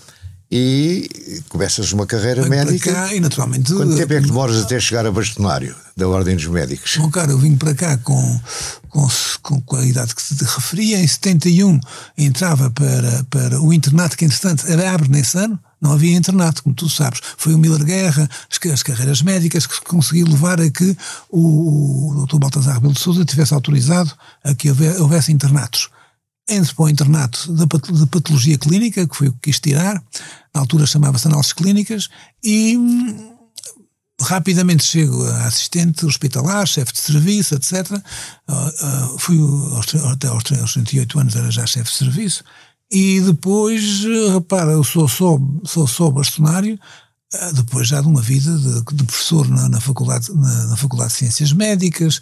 e 0.51 1.09
começas 1.49 1.93
uma 1.93 2.07
carreira 2.07 2.43
Venho 2.43 2.67
médica. 2.67 2.93
Para 2.93 3.07
cá 3.07 3.15
e 3.15 3.21
naturalmente. 3.21 3.73
Quanto 3.73 3.97
tempo 3.97 4.13
é 4.13 4.21
que 4.21 4.27
demoras 4.27 4.63
até 4.63 4.81
chegar 4.81 5.07
a 5.07 5.13
bastonário 5.13 5.75
da 5.97 6.09
Ordem 6.09 6.35
dos 6.35 6.47
Médicos? 6.47 6.97
Bom, 6.97 7.11
cara, 7.11 7.31
eu 7.31 7.39
vim 7.39 7.57
para 7.57 7.75
cá 7.75 7.97
com, 7.99 8.41
com, 8.89 9.09
com, 9.63 9.77
a 9.77 9.85
idade 9.85 10.15
que 10.15 10.23
te 10.23 10.45
referia. 10.45 10.99
Em 10.99 11.07
71 11.07 11.79
entrava 12.19 12.69
para, 12.71 13.25
para 13.31 13.61
o 13.61 13.73
internato, 13.73 14.17
que 14.17 14.25
entretanto 14.25 14.67
era 14.67 14.93
abre 14.93 15.09
nesse 15.09 15.39
ano. 15.39 15.59
Não 15.81 15.93
havia 15.93 16.17
internato, 16.17 16.63
como 16.63 16.75
tu 16.75 16.89
sabes. 16.89 17.21
Foi 17.37 17.55
o 17.55 17.59
Miller 17.59 17.85
Guerra, 17.85 18.29
as, 18.51 18.71
as 18.71 18.83
carreiras 18.83 19.23
médicas, 19.23 19.67
que 19.67 19.81
conseguiu 19.83 20.27
levar 20.27 20.61
a 20.61 20.71
que 20.71 20.97
o, 21.31 22.27
Dr. 22.27 22.39
Baltazar 22.39 22.75
Rebelo 22.75 22.93
de 22.93 23.01
Souza 23.01 23.25
tivesse 23.25 23.55
autorizado 23.55 24.13
a 24.45 24.55
que 24.55 24.71
houvesse 24.71 25.33
internatos. 25.33 25.89
Entre 26.49 26.75
para 26.75 26.85
o 26.85 26.89
internato 26.89 27.55
de 27.55 28.07
patologia 28.07 28.59
clínica, 28.59 29.07
que 29.07 29.17
foi 29.17 29.29
o 29.29 29.33
que 29.33 29.51
quis 29.51 29.61
tirar, 29.61 30.03
na 30.55 30.61
altura 30.61 30.87
chamava-se 30.87 31.29
análises 31.29 31.53
clínicas, 31.53 32.09
e 32.43 32.77
hum, 32.77 33.37
rapidamente 34.21 34.85
chego 34.85 35.25
a 35.27 35.45
assistente 35.45 36.05
hospitalar, 36.05 36.67
chefe 36.67 36.93
de 36.93 37.01
serviço, 37.01 37.55
etc. 37.55 37.91
Uh, 37.93 38.53
uh, 38.53 39.19
fui 39.19 39.39
aos, 39.39 39.95
até 40.13 40.29
aos 40.29 40.73
38 40.73 41.19
anos, 41.19 41.37
era 41.37 41.51
já 41.51 41.67
chefe 41.67 41.91
de 41.91 41.97
serviço. 41.97 42.45
E 42.91 43.21
depois, 43.21 44.03
repara, 44.33 44.73
eu 44.73 44.83
sou 44.83 45.09
só, 45.09 45.39
sou 45.65 45.87
só 45.87 46.11
bastonário, 46.11 46.79
ah, 47.33 47.53
depois 47.53 47.87
já 47.87 48.01
de 48.01 48.09
uma 48.09 48.21
vida 48.21 48.51
de, 48.59 48.97
de 48.97 49.05
professor 49.05 49.49
na, 49.49 49.69
na 49.69 49.81
faculdade, 49.81 50.33
na, 50.35 50.67
na, 50.67 50.77
Faculdade 50.77 51.13
de 51.13 51.19
Ciências 51.19 51.53
Médicas, 51.53 52.21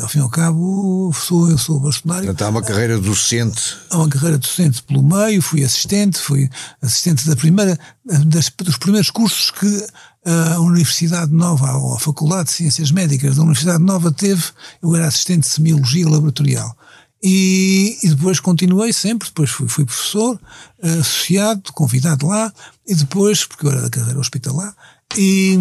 ao 0.00 0.08
fim 0.08 0.18
e 0.18 0.22
ao 0.22 0.30
cabo, 0.30 1.12
sou, 1.12 1.50
eu 1.50 1.58
sou 1.58 1.80
bastonário. 1.80 2.26
Portanto, 2.26 2.42
há 2.42 2.50
uma 2.50 2.62
carreira 2.62 2.98
docente. 2.98 3.76
Há 3.90 3.98
uma 3.98 4.08
carreira 4.08 4.38
docente 4.38 4.82
pelo 4.84 5.02
meio, 5.02 5.42
fui 5.42 5.64
assistente, 5.64 6.18
fui 6.18 6.48
assistente 6.80 7.26
da 7.26 7.34
primeira, 7.34 7.76
das, 8.04 8.48
dos 8.56 8.78
primeiros 8.78 9.10
cursos 9.10 9.50
que 9.50 9.86
a 10.24 10.60
Universidade 10.60 11.32
Nova, 11.32 11.76
ou 11.76 11.94
a 11.94 11.98
Faculdade 11.98 12.44
de 12.44 12.52
Ciências 12.52 12.90
Médicas 12.90 13.36
da 13.36 13.42
Universidade 13.42 13.82
Nova 13.82 14.10
teve, 14.10 14.42
eu 14.82 14.94
era 14.94 15.06
assistente 15.06 15.42
de 15.42 15.48
semiologia 15.48 16.08
laboratorial. 16.08 16.76
E, 17.22 17.98
e, 18.02 18.10
depois 18.10 18.40
continuei 18.40 18.92
sempre, 18.92 19.28
depois 19.28 19.48
fui, 19.50 19.66
fui 19.68 19.86
professor, 19.86 20.38
uh, 20.82 21.00
associado, 21.00 21.72
convidado 21.72 22.26
lá, 22.26 22.52
e 22.86 22.94
depois, 22.94 23.44
porque 23.44 23.66
eu 23.66 23.70
era 23.70 23.80
da 23.82 23.90
carreira 23.90 24.20
hospitalar, 24.20 24.74
e, 25.16 25.56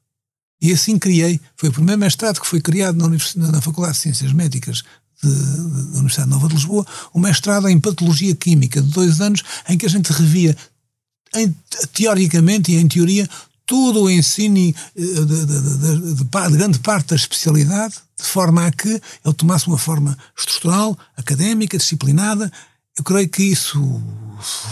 E 0.61 0.71
assim 0.71 0.97
criei, 0.97 1.41
foi 1.57 1.67
o 1.67 1.73
primeiro 1.73 1.99
mestrado 1.99 2.39
que 2.39 2.47
foi 2.47 2.61
criado 2.61 2.97
na, 2.97 3.51
na 3.51 3.61
Faculdade 3.61 3.95
de 3.97 4.03
Ciências 4.03 4.31
Médicas 4.31 4.81
de, 5.21 5.29
da 5.29 5.97
Universidade 5.97 6.29
Nova 6.29 6.47
de 6.47 6.55
Lisboa, 6.55 6.87
um 7.13 7.19
mestrado 7.19 7.67
em 7.67 7.77
Patologia 7.81 8.33
Química 8.33 8.81
de 8.81 8.89
dois 8.91 9.19
anos, 9.19 9.43
em 9.67 9.77
que 9.77 9.85
a 9.85 9.89
gente 9.89 10.13
revia, 10.13 10.55
em, 11.35 11.53
teoricamente 11.91 12.71
e 12.71 12.77
em 12.77 12.87
teoria, 12.87 13.27
todo 13.73 14.03
o 14.03 14.09
ensino 14.11 14.55
eh, 14.59 14.73
de, 14.95 15.25
de, 15.25 15.45
de, 15.45 16.23
de, 16.23 16.57
grande 16.57 16.77
parte 16.77 17.07
da 17.07 17.15
especialidade, 17.15 17.95
de 18.15 18.23
forma 18.23 18.67
a 18.67 18.71
que 18.71 19.01
ele 19.25 19.33
tomasse 19.35 19.65
uma 19.65 19.79
forma 19.79 20.15
estrutural, 20.37 20.95
académica, 21.17 21.75
disciplinada. 21.75 22.51
Eu 22.95 23.03
creio 23.03 23.27
que 23.27 23.41
isso. 23.41 23.81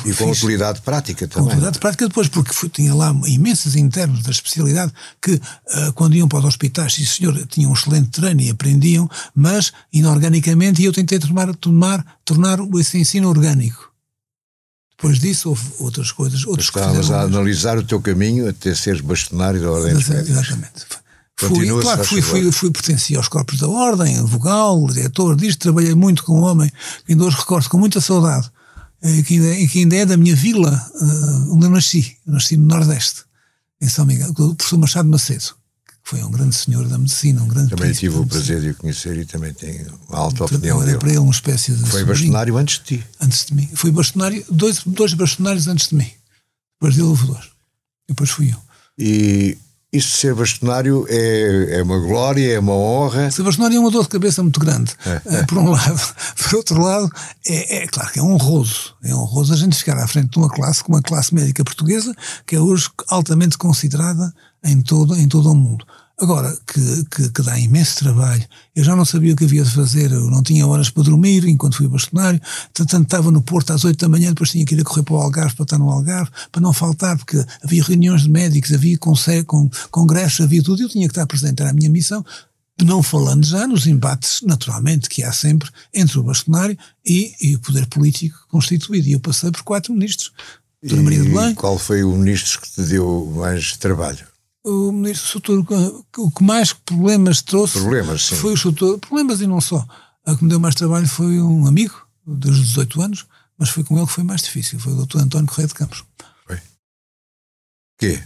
E 0.05 0.13
com 0.13 0.29
utilidade 0.29 0.81
prática 0.81 1.27
também. 1.27 1.45
Com 1.45 1.49
utilidade 1.49 1.79
prática 1.79 2.07
depois, 2.07 2.27
porque 2.27 2.53
foi, 2.53 2.69
tinha 2.69 2.93
lá 2.93 3.11
imensos 3.25 3.75
internos 3.75 4.21
da 4.21 4.29
especialidade 4.29 4.93
que, 5.19 5.33
uh, 5.33 5.93
quando 5.95 6.15
iam 6.15 6.27
para 6.27 6.37
os 6.37 6.45
hospitais, 6.45 6.93
sim 6.93 7.03
senhor, 7.03 7.47
tinham 7.47 7.71
um 7.71 7.73
excelente 7.73 8.09
treino 8.09 8.41
e 8.41 8.51
aprendiam, 8.51 9.09
mas 9.33 9.73
inorganicamente, 9.91 10.83
e 10.83 10.85
eu 10.85 10.93
tentei 10.93 11.17
tomar, 11.17 11.55
tomar, 11.55 12.05
tornar 12.23 12.59
esse 12.79 12.99
ensino 12.99 13.29
orgânico. 13.29 13.90
Depois 15.01 15.19
disso 15.19 15.49
houve 15.49 15.63
outras 15.79 16.11
coisas. 16.11 16.45
Outros 16.45 16.67
Estavas 16.67 17.09
a 17.09 17.21
analisar 17.21 17.75
o 17.75 17.83
teu 17.83 17.99
caminho 17.99 18.47
até 18.47 18.75
seres 18.75 19.01
bastonário 19.01 19.59
da 19.59 19.71
Ordem 19.71 19.95
dos 19.95 20.07
Médicos. 20.07 20.29
Exatamente. 20.29 20.85
Fui, 21.39 21.81
claro, 21.81 22.03
fui, 22.03 22.21
fui, 22.21 22.51
fui, 22.51 22.69
pertencia 22.69 23.17
aos 23.17 23.27
corpos 23.27 23.57
da 23.57 23.67
Ordem, 23.67 24.23
vogal, 24.23 24.85
diretor 24.85 25.35
disto, 25.35 25.61
trabalhei 25.61 25.95
muito 25.95 26.23
com 26.23 26.39
um 26.39 26.43
homem 26.43 26.69
que 27.03 27.13
ainda 27.13 27.23
hoje 27.23 27.37
recordo 27.37 27.67
com 27.67 27.79
muita 27.79 27.99
saudade, 27.99 28.47
eh, 29.01 29.23
que 29.23 29.33
ainda, 29.39 29.67
que 29.67 29.79
ainda 29.79 29.95
é 29.95 30.05
da 30.05 30.17
minha 30.17 30.35
vila, 30.35 30.69
eh, 30.69 31.51
onde 31.51 31.65
eu 31.65 31.71
nasci. 31.71 32.15
Eu 32.27 32.33
nasci 32.33 32.55
no 32.57 32.67
Nordeste, 32.67 33.23
em 33.81 33.89
São 33.89 34.05
Miguel, 34.05 34.29
o 34.29 34.55
professor 34.55 34.77
Machado 34.77 35.09
Macedo 35.09 35.55
foi 36.03 36.23
um 36.23 36.31
grande 36.31 36.55
senhor 36.55 36.87
da 36.87 36.97
medicina, 36.97 37.41
um 37.43 37.47
grande 37.47 37.69
Também 37.69 37.93
tive 37.93 38.17
o 38.17 38.25
prazer 38.25 38.59
de 38.61 38.69
o 38.71 38.75
conhecer 38.75 39.17
e 39.17 39.25
também 39.25 39.53
tenho 39.53 39.99
uma 40.09 40.19
alta 40.19 40.45
opinião 40.45 40.83
dele. 40.83 40.97
para 40.97 41.09
ele 41.09 41.19
uma 41.19 41.31
espécie 41.31 41.73
de. 41.73 41.89
Foi 41.89 42.03
bastonário 42.03 42.57
antes 42.57 42.79
de 42.79 42.83
ti. 42.83 43.07
Antes 43.19 43.45
de 43.45 43.53
mim. 43.53 43.69
Fui 43.73 43.91
bastonário, 43.91 44.43
dois, 44.49 44.81
dois 44.85 45.13
bastonários 45.13 45.67
antes 45.67 45.89
de 45.89 45.95
mim. 45.95 46.11
Depois 46.79 46.95
dele 46.95 47.07
houve 47.07 47.27
dois. 47.27 47.49
Depois 48.09 48.29
fui 48.29 48.51
eu. 48.51 48.61
E 48.97 49.57
isso 49.91 50.15
ser 50.15 50.33
bastonário 50.33 51.05
é, 51.09 51.79
é 51.79 51.83
uma 51.83 51.99
glória, 51.99 52.53
é 52.53 52.59
uma 52.59 52.73
honra. 52.73 53.29
Ser 53.29 53.43
bastonário 53.43 53.75
é 53.75 53.79
uma 53.79 53.91
dor 53.91 54.03
de 54.03 54.09
cabeça 54.09 54.41
muito 54.41 54.59
grande, 54.59 54.93
é. 55.05 55.21
Eh, 55.25 55.43
por 55.45 55.57
um 55.57 55.69
lado. 55.69 56.01
Por 56.41 56.55
outro 56.55 56.81
lado, 56.81 57.09
é, 57.45 57.83
é, 57.83 57.87
claro 57.87 58.11
que 58.11 58.19
é 58.19 58.23
honroso. 58.23 58.95
É 59.03 59.13
honroso 59.13 59.53
a 59.53 59.57
gente 59.57 59.75
ficar 59.75 59.97
à 59.97 60.07
frente 60.07 60.31
de 60.31 60.37
uma 60.37 60.49
classe 60.49 60.83
como 60.83 60.97
a 60.97 61.01
classe 61.01 61.33
médica 61.35 61.63
portuguesa, 61.63 62.15
que 62.45 62.55
é 62.55 62.59
hoje 62.59 62.89
altamente 63.09 63.57
considerada 63.57 64.33
em 64.63 64.81
todo, 64.81 65.15
em 65.15 65.27
todo 65.27 65.51
o 65.51 65.55
mundo. 65.55 65.85
Agora, 66.21 66.55
que, 66.67 67.05
que, 67.05 67.29
que, 67.29 67.41
dá 67.41 67.59
imenso 67.59 67.97
trabalho. 67.97 68.45
Eu 68.75 68.83
já 68.83 68.95
não 68.95 69.03
sabia 69.03 69.33
o 69.33 69.35
que 69.35 69.43
havia 69.43 69.63
de 69.63 69.71
fazer, 69.71 70.11
eu 70.11 70.29
não 70.29 70.43
tinha 70.43 70.67
horas 70.67 70.87
para 70.91 71.01
dormir 71.01 71.47
enquanto 71.47 71.77
fui 71.77 71.87
bastonário. 71.87 72.39
Portanto, 72.71 73.03
estava 73.03 73.31
no 73.31 73.41
Porto 73.41 73.73
às 73.73 73.83
8 73.83 73.97
da 73.97 74.07
manhã, 74.07 74.29
depois 74.29 74.51
tinha 74.51 74.63
que 74.63 74.75
ir 74.75 74.81
a 74.81 74.83
correr 74.83 75.01
para 75.01 75.15
o 75.15 75.17
Algarve 75.17 75.55
para 75.55 75.63
estar 75.63 75.79
no 75.79 75.89
Algarve, 75.89 76.29
para 76.51 76.61
não 76.61 76.71
faltar, 76.73 77.17
porque 77.17 77.43
havia 77.63 77.83
reuniões 77.83 78.21
de 78.21 78.29
médicos, 78.29 78.71
havia 78.71 78.99
congressos, 79.89 80.41
havia 80.41 80.61
tudo. 80.61 80.83
Eu 80.83 80.89
tinha 80.89 81.07
que 81.07 81.11
estar 81.11 81.25
presente, 81.25 81.59
era 81.59 81.71
a 81.71 81.73
minha 81.73 81.89
missão. 81.89 82.23
Não 82.83 83.01
falando 83.01 83.43
já 83.43 83.65
nos 83.65 83.87
embates, 83.87 84.41
naturalmente, 84.43 85.09
que 85.09 85.23
há 85.23 85.31
sempre 85.31 85.69
entre 85.91 86.19
o 86.19 86.23
bastonário 86.23 86.77
e, 87.03 87.33
e 87.41 87.55
o 87.55 87.59
poder 87.59 87.87
político 87.87 88.37
constituído. 88.47 89.07
E 89.07 89.13
eu 89.13 89.19
passei 89.19 89.49
por 89.49 89.63
quatro 89.63 89.91
ministros. 89.91 90.31
E 90.83 90.93
Maria 90.95 91.23
de 91.23 91.29
Belém. 91.29 91.55
qual 91.55 91.79
foi 91.79 92.03
o 92.03 92.15
ministro 92.15 92.61
que 92.61 92.71
te 92.71 92.81
deu 92.83 93.31
mais 93.35 93.75
trabalho? 93.77 94.30
O 94.63 94.91
ministro 94.91 95.27
Soutor, 95.27 96.03
o 96.17 96.31
que 96.31 96.43
mais 96.43 96.73
problemas 96.73 97.41
trouxe 97.41 97.79
problemas, 97.79 98.25
sim. 98.25 98.35
foi 98.35 98.53
o 98.53 98.57
Soutor, 98.57 98.99
problemas 98.99 99.41
e 99.41 99.47
não 99.47 99.59
só. 99.59 99.85
A 100.25 100.35
que 100.35 100.43
me 100.43 100.49
deu 100.49 100.59
mais 100.59 100.75
trabalho 100.75 101.07
foi 101.07 101.41
um 101.41 101.65
amigo, 101.65 101.95
dos 102.25 102.59
18 102.59 103.01
anos, 103.01 103.25
mas 103.57 103.69
foi 103.69 103.83
com 103.83 103.97
ele 103.97 104.05
que 104.05 104.13
foi 104.13 104.23
mais 104.23 104.41
difícil, 104.41 104.79
foi 104.79 104.93
o 104.93 104.97
doutor 104.97 105.21
António 105.21 105.47
Correia 105.47 105.67
de 105.67 105.73
Campos. 105.73 106.03
Foi. 106.45 106.59
Quê? 107.97 108.21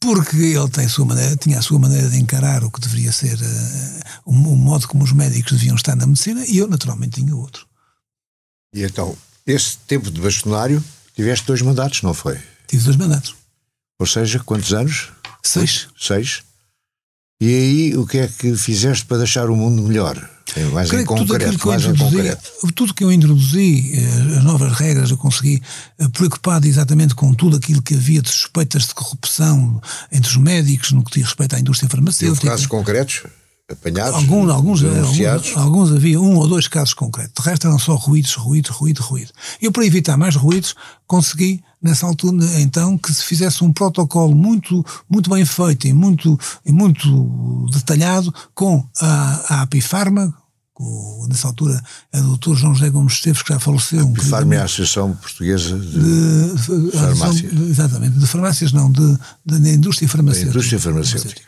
Porque 0.00 0.36
ele 0.36 0.68
tem 0.68 0.84
a 0.84 0.88
sua 0.88 1.04
maneira, 1.06 1.36
tinha 1.36 1.58
a 1.58 1.62
sua 1.62 1.78
maneira 1.78 2.08
de 2.08 2.18
encarar 2.18 2.62
o 2.62 2.70
que 2.70 2.80
deveria 2.80 3.10
ser 3.10 3.34
uh, 3.34 4.00
o, 4.26 4.32
o, 4.32 4.56
modo 4.56 4.86
como 4.86 5.02
os 5.02 5.12
médicos 5.12 5.52
deviam 5.52 5.74
estar 5.74 5.96
na 5.96 6.06
medicina 6.06 6.44
e 6.46 6.58
eu 6.58 6.68
naturalmente 6.68 7.20
tinha 7.20 7.34
outro. 7.34 7.66
E 8.72 8.82
então, 8.84 9.16
esse 9.46 9.78
tempo 9.78 10.10
de 10.10 10.20
bastonário, 10.20 10.84
tiveste 11.14 11.46
dois 11.46 11.62
mandatos, 11.62 12.02
não 12.02 12.14
foi? 12.14 12.38
Tive 12.68 12.84
dois 12.84 12.96
mandatos. 12.96 13.34
Ou 13.98 14.06
seja, 14.06 14.38
quantos 14.38 14.72
anos? 14.72 15.08
Seis. 15.42 15.88
Seis. 15.98 16.42
E 17.40 17.46
aí, 17.46 17.96
o 17.96 18.06
que 18.06 18.18
é 18.18 18.26
que 18.28 18.56
fizeste 18.56 19.04
para 19.06 19.18
deixar 19.18 19.48
o 19.48 19.56
mundo 19.56 19.82
melhor? 19.82 20.16
Mais 20.72 20.92
em 20.92 21.04
concreto, 21.04 21.52
tudo 21.52 21.68
mais 21.68 21.84
em 21.84 21.94
concreto. 21.94 22.50
Tudo 22.74 22.94
que 22.94 23.04
eu 23.04 23.12
introduzi, 23.12 23.92
eh, 23.94 24.38
as 24.38 24.44
novas 24.44 24.72
regras, 24.72 25.10
eu 25.10 25.18
consegui, 25.18 25.62
eh, 25.98 26.08
preocupado 26.08 26.66
exatamente 26.66 27.14
com 27.14 27.32
tudo 27.34 27.56
aquilo 27.56 27.82
que 27.82 27.94
havia 27.94 28.22
de 28.22 28.30
suspeitas 28.30 28.86
de 28.86 28.94
corrupção 28.94 29.80
entre 30.10 30.30
os 30.30 30.36
médicos, 30.36 30.90
no 30.92 31.04
que 31.04 31.12
diz 31.12 31.24
respeito 31.24 31.54
à 31.54 31.60
indústria 31.60 31.88
farmacêutica. 31.88 32.48
Casos 32.48 32.66
concretos? 32.66 33.22
apanhados? 33.70 34.14
Alguns, 34.14 34.50
alguns, 34.50 34.82
alguns, 34.82 35.56
alguns, 35.56 35.92
havia 35.92 36.18
um 36.20 36.36
ou 36.36 36.48
dois 36.48 36.66
casos 36.66 36.94
concretos. 36.94 37.34
De 37.42 37.48
resto 37.48 37.66
eram 37.66 37.78
só 37.78 37.94
ruídos, 37.94 38.34
ruídos, 38.34 38.70
ruído, 38.70 39.02
ruído. 39.02 39.30
Eu, 39.60 39.70
para 39.70 39.84
evitar 39.84 40.16
mais 40.16 40.34
ruídos, 40.34 40.74
consegui, 41.06 41.62
nessa 41.82 42.06
altura, 42.06 42.44
então, 42.60 42.98
que 42.98 43.12
se 43.12 43.24
fizesse 43.24 43.62
um 43.62 43.72
protocolo 43.72 44.34
muito, 44.34 44.84
muito 45.08 45.30
bem 45.30 45.44
feito 45.44 45.86
e 45.86 45.92
muito, 45.92 46.38
e 46.64 46.72
muito 46.72 47.66
detalhado 47.72 48.34
com 48.54 48.84
a, 49.00 49.54
a 49.54 49.62
Apifarma, 49.62 50.34
o, 50.78 51.26
nessa 51.28 51.48
altura 51.48 51.82
é 52.12 52.20
o 52.20 52.36
Dr. 52.36 52.54
João 52.54 52.74
José 52.74 52.90
Gomes 52.90 53.14
Esteves, 53.14 53.42
que 53.42 53.52
já 53.52 53.58
faleceu. 53.58 54.06
A 54.06 54.10
Apifarma 54.10 54.54
é 54.54 54.58
a 54.58 54.64
Associação 54.64 55.12
Portuguesa 55.14 55.78
de, 55.78 55.90
de, 55.90 56.90
de 56.90 56.96
Farmácia. 56.96 57.50
exatamente, 57.68 58.18
de 58.18 58.26
farmácias 58.26 58.72
não, 58.72 58.90
de, 58.90 59.18
de, 59.44 59.58
de 59.58 59.70
indústria 59.70 60.08
farmacêutica. 60.08 60.52
Da 60.52 60.58
indústria 60.58 60.80
farmacêutica 60.80 61.47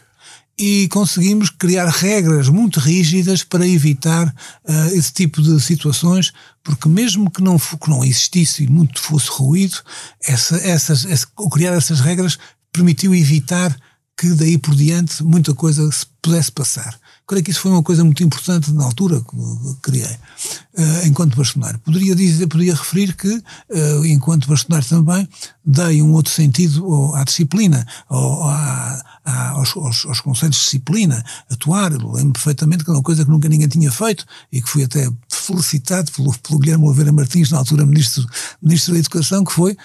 e 0.60 0.88
conseguimos 0.88 1.48
criar 1.48 1.88
regras 1.88 2.50
muito 2.50 2.80
rígidas 2.80 3.42
para 3.42 3.66
evitar 3.66 4.28
uh, 4.28 4.94
esse 4.94 5.10
tipo 5.10 5.40
de 5.40 5.58
situações, 5.58 6.34
porque 6.62 6.86
mesmo 6.86 7.30
que 7.30 7.42
não, 7.42 7.58
que 7.58 7.88
não 7.88 8.04
existisse 8.04 8.64
e 8.64 8.68
muito 8.68 9.00
fosse 9.00 9.30
ruído, 9.30 9.78
essa, 10.22 10.56
essas, 10.56 11.06
essa, 11.06 11.26
criar 11.50 11.72
essas 11.72 12.00
regras 12.00 12.38
permitiu 12.70 13.14
evitar 13.14 13.74
que 14.14 14.34
daí 14.34 14.58
por 14.58 14.74
diante 14.74 15.22
muita 15.24 15.54
coisa 15.54 15.90
se 15.90 16.04
pudesse 16.20 16.52
passar. 16.52 17.00
Creio 17.30 17.44
que 17.44 17.52
isso 17.52 17.60
foi 17.60 17.70
uma 17.70 17.82
coisa 17.84 18.02
muito 18.02 18.24
importante 18.24 18.72
na 18.72 18.82
altura 18.82 19.20
que 19.20 19.76
criei, 19.82 20.04
uh, 20.04 21.06
enquanto 21.06 21.36
bastonário. 21.36 21.78
Poderia 21.78 22.12
dizer, 22.12 22.48
poderia 22.48 22.74
referir 22.74 23.14
que, 23.14 23.28
uh, 23.28 24.04
enquanto 24.04 24.48
bastonário 24.48 24.88
também, 24.88 25.28
dei 25.64 26.02
um 26.02 26.12
outro 26.12 26.32
sentido 26.32 27.14
à 27.14 27.22
disciplina, 27.22 27.86
ao, 28.08 28.48
à, 28.48 29.00
à, 29.24 29.50
aos, 29.50 29.76
aos, 29.76 30.06
aos, 30.06 30.20
conselhos 30.20 30.56
de 30.56 30.62
disciplina, 30.64 31.24
atuar. 31.48 31.92
Lembro 31.92 32.32
perfeitamente 32.32 32.82
que 32.82 32.90
era 32.90 32.98
uma 32.98 33.04
coisa 33.04 33.24
que 33.24 33.30
nunca 33.30 33.48
ninguém 33.48 33.68
tinha 33.68 33.92
feito 33.92 34.26
e 34.50 34.60
que 34.60 34.68
fui 34.68 34.82
até 34.82 35.08
felicitado 35.28 36.10
pelo, 36.10 36.36
pelo 36.36 36.58
Guilherme 36.58 36.84
Oliveira 36.86 37.12
Martins, 37.12 37.52
na 37.52 37.58
altura 37.58 37.86
ministro, 37.86 38.26
ministro 38.60 38.94
da 38.94 38.98
Educação, 38.98 39.44
que 39.44 39.52
foi 39.52 39.76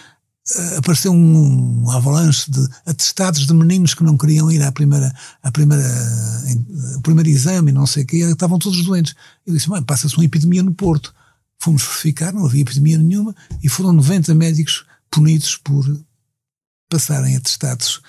apareceu 0.77 1.11
um, 1.11 1.83
um, 1.83 1.91
avalanche 1.91 2.49
de 2.51 2.67
atestados 2.85 3.47
de 3.47 3.53
meninos 3.53 3.95
que 3.95 4.03
não 4.03 4.15
queriam 4.15 4.51
ir 4.51 4.61
à 4.61 4.71
primeira, 4.71 5.11
à 5.41 5.51
primeira, 5.51 5.83
uh, 5.83 7.01
primeiro 7.01 7.29
exame 7.29 7.71
não 7.71 7.87
sei 7.87 8.03
o 8.03 8.05
quê, 8.05 8.17
estavam 8.17 8.59
todos 8.59 8.83
doentes. 8.83 9.15
Eu 9.45 9.53
disse, 9.53 9.69
mãe, 9.69 9.81
passa-se 9.81 10.15
uma 10.15 10.25
epidemia 10.25 10.61
no 10.61 10.73
Porto. 10.73 11.13
Fomos 11.57 11.81
verificar, 11.81 12.31
não 12.31 12.45
havia 12.45 12.61
epidemia 12.61 12.97
nenhuma 12.97 13.35
e 13.63 13.69
foram 13.69 13.91
90 13.93 14.35
médicos 14.35 14.85
punidos 15.09 15.57
por 15.57 15.83
passarem 16.89 17.35
atestados 17.35 18.01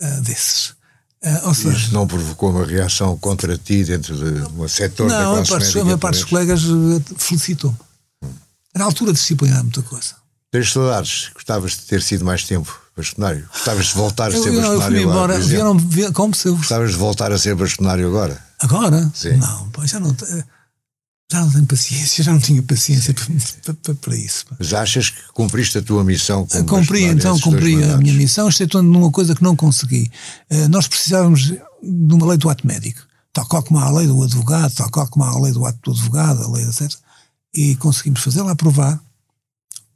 uh, 0.00 0.20
desses. 0.20 0.74
Uh, 1.22 1.54
seja, 1.54 1.76
Isso 1.76 1.92
não 1.92 2.06
provocou 2.06 2.50
uma 2.50 2.64
reação 2.64 3.18
contra 3.18 3.58
ti 3.58 3.84
dentro 3.84 4.16
de 4.16 4.42
um 4.54 4.68
setor 4.68 5.08
não, 5.08 5.34
da 5.34 5.44
classe? 5.44 5.76
Não, 5.76 5.90
a 5.92 5.98
parte 5.98 6.20
dos 6.20 6.24
colegas 6.24 6.62
felicitou-me. 7.16 7.76
Hum. 8.22 8.32
Na 8.76 8.84
altura 8.84 9.12
disciplinar 9.12 9.62
muita 9.64 9.82
coisa. 9.82 10.20
Tens 10.50 10.72
saudades? 10.72 11.30
Gostavas 11.32 11.72
de 11.72 11.82
ter 11.82 12.02
sido 12.02 12.24
mais 12.24 12.44
tempo 12.44 12.76
bastonário? 12.96 13.48
Gostavas 13.52 13.86
de 13.86 13.94
voltar 13.94 14.28
a 14.28 14.32
ser 14.32 14.48
eu, 14.48 14.60
bastonário 14.60 14.96
eu 14.96 15.10
agora? 15.10 15.34
Embora, 15.34 15.46
vieram, 15.46 15.78
vieram, 15.78 16.12
como 16.12 16.34
se 16.34 16.48
eu... 16.48 16.56
Gostavas 16.56 16.90
de 16.90 16.96
voltar 16.96 17.30
a 17.30 17.38
ser 17.38 17.54
bastonário 17.54 18.06
agora? 18.06 18.42
Agora? 18.58 19.10
Sim. 19.14 19.36
Não, 19.36 19.68
pô, 19.70 19.86
já 19.86 20.00
não, 20.00 20.14
já 21.30 21.40
não 21.40 21.50
tenho 21.52 21.66
paciência, 21.66 22.24
já 22.24 22.32
não 22.32 22.40
tinha 22.40 22.62
paciência 22.64 23.14
para, 23.14 23.74
para, 23.74 23.94
para, 23.94 24.16
isso. 24.16 24.44
Mas 24.58 24.74
achas 24.74 25.10
que 25.10 25.20
cumpriste 25.32 25.78
a 25.78 25.82
tua 25.82 26.02
missão? 26.02 26.44
Como 26.44 26.66
cumpri, 26.66 27.04
então, 27.04 27.38
cumpri 27.38 27.82
a 27.84 27.96
minha 27.96 28.14
missão, 28.14 28.48
excetuando 28.48 28.90
numa 28.90 29.12
coisa 29.12 29.36
que 29.36 29.42
não 29.44 29.54
consegui. 29.54 30.10
Uh, 30.50 30.68
nós 30.68 30.88
precisávamos 30.88 31.42
de 31.44 32.14
uma 32.14 32.26
lei 32.26 32.36
do 32.36 32.50
ato 32.50 32.66
médico, 32.66 33.00
tal 33.32 33.46
qual 33.46 33.62
como 33.62 33.78
há 33.78 33.84
a 33.84 33.92
lei 33.92 34.08
do 34.08 34.20
advogado, 34.20 34.74
tal 34.74 34.90
qual 34.90 35.06
como 35.06 35.24
há 35.24 35.30
a 35.30 35.40
lei 35.40 35.52
do 35.52 35.64
ato 35.64 35.78
do 35.84 35.92
advogado, 35.92 36.42
a 36.42 36.50
lei 36.50 36.64
etc. 36.64 36.92
E 37.54 37.76
conseguimos 37.76 38.20
fazê-la 38.20 38.50
aprovar 38.50 39.00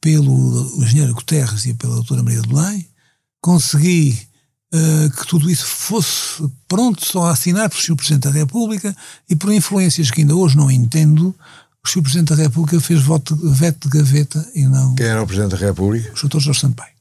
pelo 0.05 0.83
engenheiro 0.83 1.15
Guterres 1.15 1.65
e 1.65 1.73
pela 1.73 1.95
doutora 1.95 2.23
Maria 2.23 2.43
de 2.43 2.49
Belém, 2.49 2.87
consegui 3.41 4.15
uh, 4.75 5.11
que 5.17 5.27
tudo 5.27 5.51
isso 5.51 5.65
fosse 5.65 6.47
pronto 6.69 7.03
só 7.07 7.25
a 7.25 7.31
assinar 7.31 7.71
por 7.71 7.81
Sr. 7.81 7.97
Presidente 7.97 8.25
da 8.25 8.31
República 8.31 8.95
e 9.31 9.35
por 9.35 9.51
influências 9.51 10.11
que 10.11 10.21
ainda 10.21 10.37
hoje 10.37 10.59
não 10.59 10.71
entendo, 10.71 11.35
o 11.83 11.89
Sr. 11.89 12.03
Presidente 12.03 12.37
da 12.37 12.43
República 12.43 12.79
fez 12.83 13.03
voto, 13.03 13.35
veto 13.51 13.89
de 13.89 13.97
gaveta 13.97 14.47
e 14.55 14.67
não... 14.67 14.95
Quem 14.95 15.07
era 15.07 15.23
o 15.23 15.27
Presidente 15.27 15.53
da 15.53 15.67
República? 15.67 16.13
O 16.13 16.29
Dr. 16.29 16.39
Jorge 16.39 16.61
Sampaio. 16.61 16.93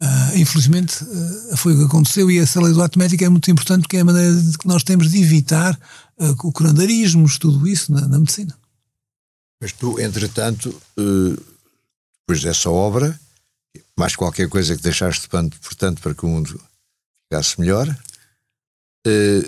Uh, 0.00 0.36
infelizmente 0.36 1.02
uh, 1.02 1.56
foi 1.56 1.74
o 1.74 1.78
que 1.78 1.84
aconteceu 1.86 2.30
e 2.30 2.38
essa 2.38 2.60
lei 2.60 2.72
do 2.72 2.82
ato 2.82 3.00
médico 3.00 3.24
é 3.24 3.28
muito 3.28 3.50
importante 3.50 3.82
porque 3.82 3.96
é 3.96 4.00
a 4.00 4.04
maneira 4.04 4.32
de 4.32 4.56
que 4.56 4.68
nós 4.68 4.84
temos 4.84 5.10
de 5.10 5.20
evitar 5.20 5.76
uh, 6.20 6.36
o 6.44 6.52
curandarismos, 6.52 7.36
tudo 7.36 7.66
isso 7.66 7.90
na, 7.90 8.06
na 8.06 8.18
medicina. 8.20 8.54
Mas 9.60 9.72
tu, 9.72 9.98
entretanto, 9.98 10.74
eh, 10.98 11.36
depois 12.20 12.42
dessa 12.42 12.70
obra, 12.70 13.18
mais 13.96 14.14
qualquer 14.14 14.48
coisa 14.48 14.76
que 14.76 14.82
deixaste, 14.82 15.28
portanto, 15.28 16.02
para 16.02 16.14
que 16.14 16.26
o 16.26 16.28
mundo 16.28 16.60
ficasse 17.24 17.58
melhor, 17.58 17.88
eh, 19.06 19.42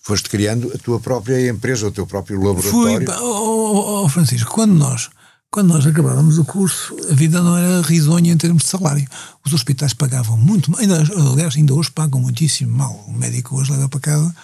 foste 0.00 0.28
criando 0.28 0.72
a 0.74 0.78
tua 0.78 1.00
própria 1.00 1.48
empresa, 1.48 1.86
o 1.86 1.92
teu 1.92 2.06
próprio 2.06 2.38
laboratório. 2.38 3.06
Fui, 3.06 3.16
oh, 3.16 4.04
oh, 4.04 4.08
Francisco, 4.08 4.52
quando 4.52 4.74
nós, 4.74 5.10
quando 5.50 5.68
nós 5.68 5.86
acabávamos 5.86 6.38
o 6.38 6.44
curso, 6.44 6.94
a 7.10 7.14
vida 7.14 7.42
não 7.42 7.56
era 7.56 7.80
risonha 7.80 8.32
em 8.32 8.36
termos 8.36 8.64
de 8.64 8.68
salário. 8.68 9.08
Os 9.44 9.52
hospitais 9.52 9.94
pagavam 9.94 10.36
muito, 10.36 10.70
ainda, 10.78 11.02
aliás, 11.32 11.56
ainda 11.56 11.74
hoje 11.74 11.90
pagam 11.90 12.20
muitíssimo 12.20 12.76
mal. 12.76 12.92
O 13.08 13.12
médico 13.12 13.56
hoje 13.56 13.72
leva 13.72 13.88
para 13.88 14.00
casa 14.00 14.36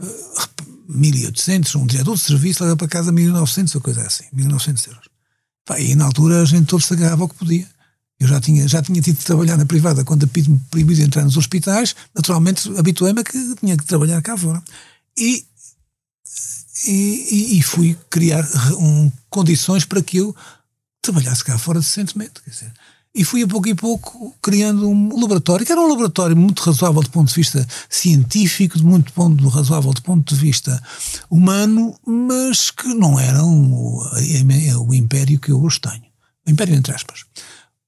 uh, 0.00 0.69
1.800, 0.90 1.76
um 1.76 1.86
diretor 1.86 2.14
de 2.14 2.20
serviço 2.20 2.62
leva 2.62 2.76
para 2.76 2.88
casa 2.88 3.12
1.900 3.12 3.74
ou 3.74 3.80
coisa 3.80 4.02
assim, 4.02 4.24
1.900 4.34 4.88
euros. 4.88 5.08
Pá, 5.64 5.78
e 5.78 5.94
na 5.94 6.06
altura 6.06 6.42
a 6.42 6.44
gente 6.44 6.66
todo 6.66 6.80
se 6.80 6.92
agarrava 6.92 7.22
ao 7.22 7.28
que 7.28 7.36
podia. 7.36 7.66
Eu 8.18 8.28
já 8.28 8.40
tinha, 8.40 8.68
já 8.68 8.82
tinha 8.82 9.00
tido 9.00 9.18
de 9.18 9.24
trabalhar 9.24 9.56
na 9.56 9.64
privada 9.64 10.04
quando 10.04 10.28
me 10.36 10.60
proibido 10.70 11.00
entrar 11.00 11.24
nos 11.24 11.38
hospitais, 11.38 11.96
naturalmente 12.14 12.68
habituei-me 12.78 13.20
a 13.20 13.24
que 13.24 13.54
tinha 13.56 13.76
que 13.76 13.84
trabalhar 13.84 14.20
cá 14.20 14.36
fora. 14.36 14.62
E, 15.16 15.44
e, 16.86 17.58
e 17.58 17.62
fui 17.62 17.96
criar 18.10 18.46
um, 18.78 19.10
condições 19.30 19.86
para 19.86 20.02
que 20.02 20.18
eu 20.18 20.36
trabalhasse 21.00 21.42
cá 21.42 21.56
fora 21.56 21.80
decentemente. 21.80 22.42
Quer 22.44 22.50
dizer, 22.50 22.72
e 23.14 23.24
fui 23.24 23.42
a 23.42 23.46
pouco 23.46 23.68
e 23.68 23.74
pouco 23.74 24.34
criando 24.40 24.88
um 24.88 25.20
laboratório, 25.20 25.66
que 25.66 25.72
era 25.72 25.80
um 25.80 25.88
laboratório 25.88 26.36
muito 26.36 26.60
razoável 26.60 27.02
do 27.02 27.10
ponto 27.10 27.28
de 27.28 27.34
vista 27.34 27.66
científico, 27.88 28.78
de 28.78 28.84
muito 28.84 29.12
ponto, 29.12 29.48
razoável 29.48 29.92
do 29.92 30.02
ponto 30.02 30.32
de 30.32 30.40
vista 30.40 30.80
humano, 31.28 31.94
mas 32.06 32.70
que 32.70 32.88
não 32.94 33.18
era 33.18 33.44
um, 33.44 33.72
o, 33.72 34.02
o 34.88 34.94
império 34.94 35.40
que 35.40 35.50
eu 35.50 35.60
hoje 35.62 35.80
tenho. 35.80 36.04
O 36.46 36.50
império 36.50 36.74
entre 36.74 36.94
aspas. 36.94 37.24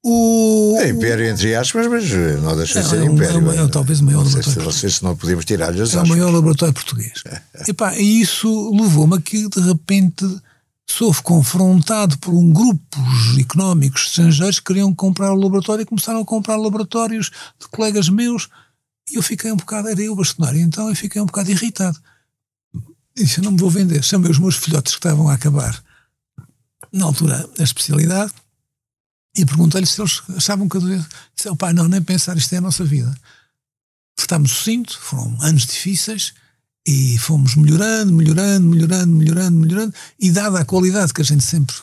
O, 0.04 0.76
é 0.80 0.88
império, 0.88 1.24
entre 1.26 1.54
aspas, 1.54 1.86
mas 1.86 2.10
não 2.42 2.56
deixa 2.56 2.82
de 2.82 2.88
ser 2.88 2.96
é 2.96 3.02
um, 3.02 3.14
império. 3.14 3.52
É, 3.52 3.64
é, 3.64 3.68
talvez 3.68 4.00
o 4.00 4.04
maior 4.04 4.24
não 4.24 4.24
laboratório. 4.24 4.64
Não 4.64 4.72
sei 4.72 4.90
se 4.90 5.04
não 5.04 5.16
podemos 5.16 5.44
tirar-lhe 5.44 5.80
as 5.80 5.94
É 5.94 6.02
o 6.02 6.08
maior 6.08 6.32
laboratório 6.32 6.74
português. 6.74 7.22
e, 7.68 7.72
pá, 7.72 7.96
e 7.96 8.20
isso 8.20 8.70
levou-me 8.74 9.16
a 9.16 9.20
que, 9.20 9.48
de 9.48 9.60
repente, 9.60 10.26
sou 10.90 11.14
confrontado 11.22 12.18
por 12.18 12.34
um 12.34 12.52
económicos 13.38 14.06
estrangeiros 14.06 14.58
que 14.58 14.66
queriam 14.66 14.94
comprar 14.94 15.32
o 15.32 15.36
laboratório 15.36 15.82
e 15.82 15.86
começaram 15.86 16.20
a 16.20 16.24
comprar 16.24 16.56
laboratórios 16.56 17.30
de 17.58 17.68
colegas 17.68 18.08
meus. 18.08 18.48
E 19.10 19.16
eu 19.16 19.22
fiquei 19.22 19.50
um 19.52 19.56
bocado, 19.56 19.88
era 19.88 20.00
eu 20.00 20.14
bastonário, 20.14 20.60
então 20.60 20.88
eu 20.88 20.96
fiquei 20.96 21.20
um 21.20 21.26
bocado 21.26 21.50
irritado. 21.50 21.98
Disse: 23.14 23.38
Eu 23.38 23.44
não 23.44 23.52
me 23.52 23.58
vou 23.58 23.70
vender. 23.70 24.02
Chamei 24.02 24.30
os 24.30 24.38
meus 24.38 24.56
filhotes 24.56 24.92
que 24.92 24.98
estavam 24.98 25.28
a 25.28 25.34
acabar, 25.34 25.82
na 26.92 27.04
altura, 27.04 27.48
a 27.58 27.62
especialidade 27.62 28.32
e 29.36 29.46
perguntei-lhes 29.46 29.90
se 29.90 30.00
eles 30.00 30.22
achavam 30.36 30.68
que 30.68 30.76
eu 30.76 30.80
devia. 30.80 31.06
Disse, 31.34 31.56
pai, 31.56 31.72
não, 31.72 31.88
nem 31.88 32.02
pensar, 32.02 32.36
isto 32.36 32.52
é 32.54 32.58
a 32.58 32.60
nossa 32.60 32.84
vida. 32.84 33.14
Estamos 34.18 34.62
cinto, 34.62 34.98
foram 34.98 35.36
anos 35.40 35.66
difíceis 35.66 36.34
e 36.86 37.16
fomos 37.18 37.54
melhorando, 37.54 38.12
melhorando, 38.12 38.66
melhorando, 38.66 39.14
melhorando, 39.14 39.58
melhorando. 39.58 39.94
E 40.18 40.30
dada 40.30 40.60
a 40.60 40.64
qualidade 40.64 41.14
que 41.14 41.22
a 41.22 41.24
gente 41.24 41.44
sempre, 41.44 41.74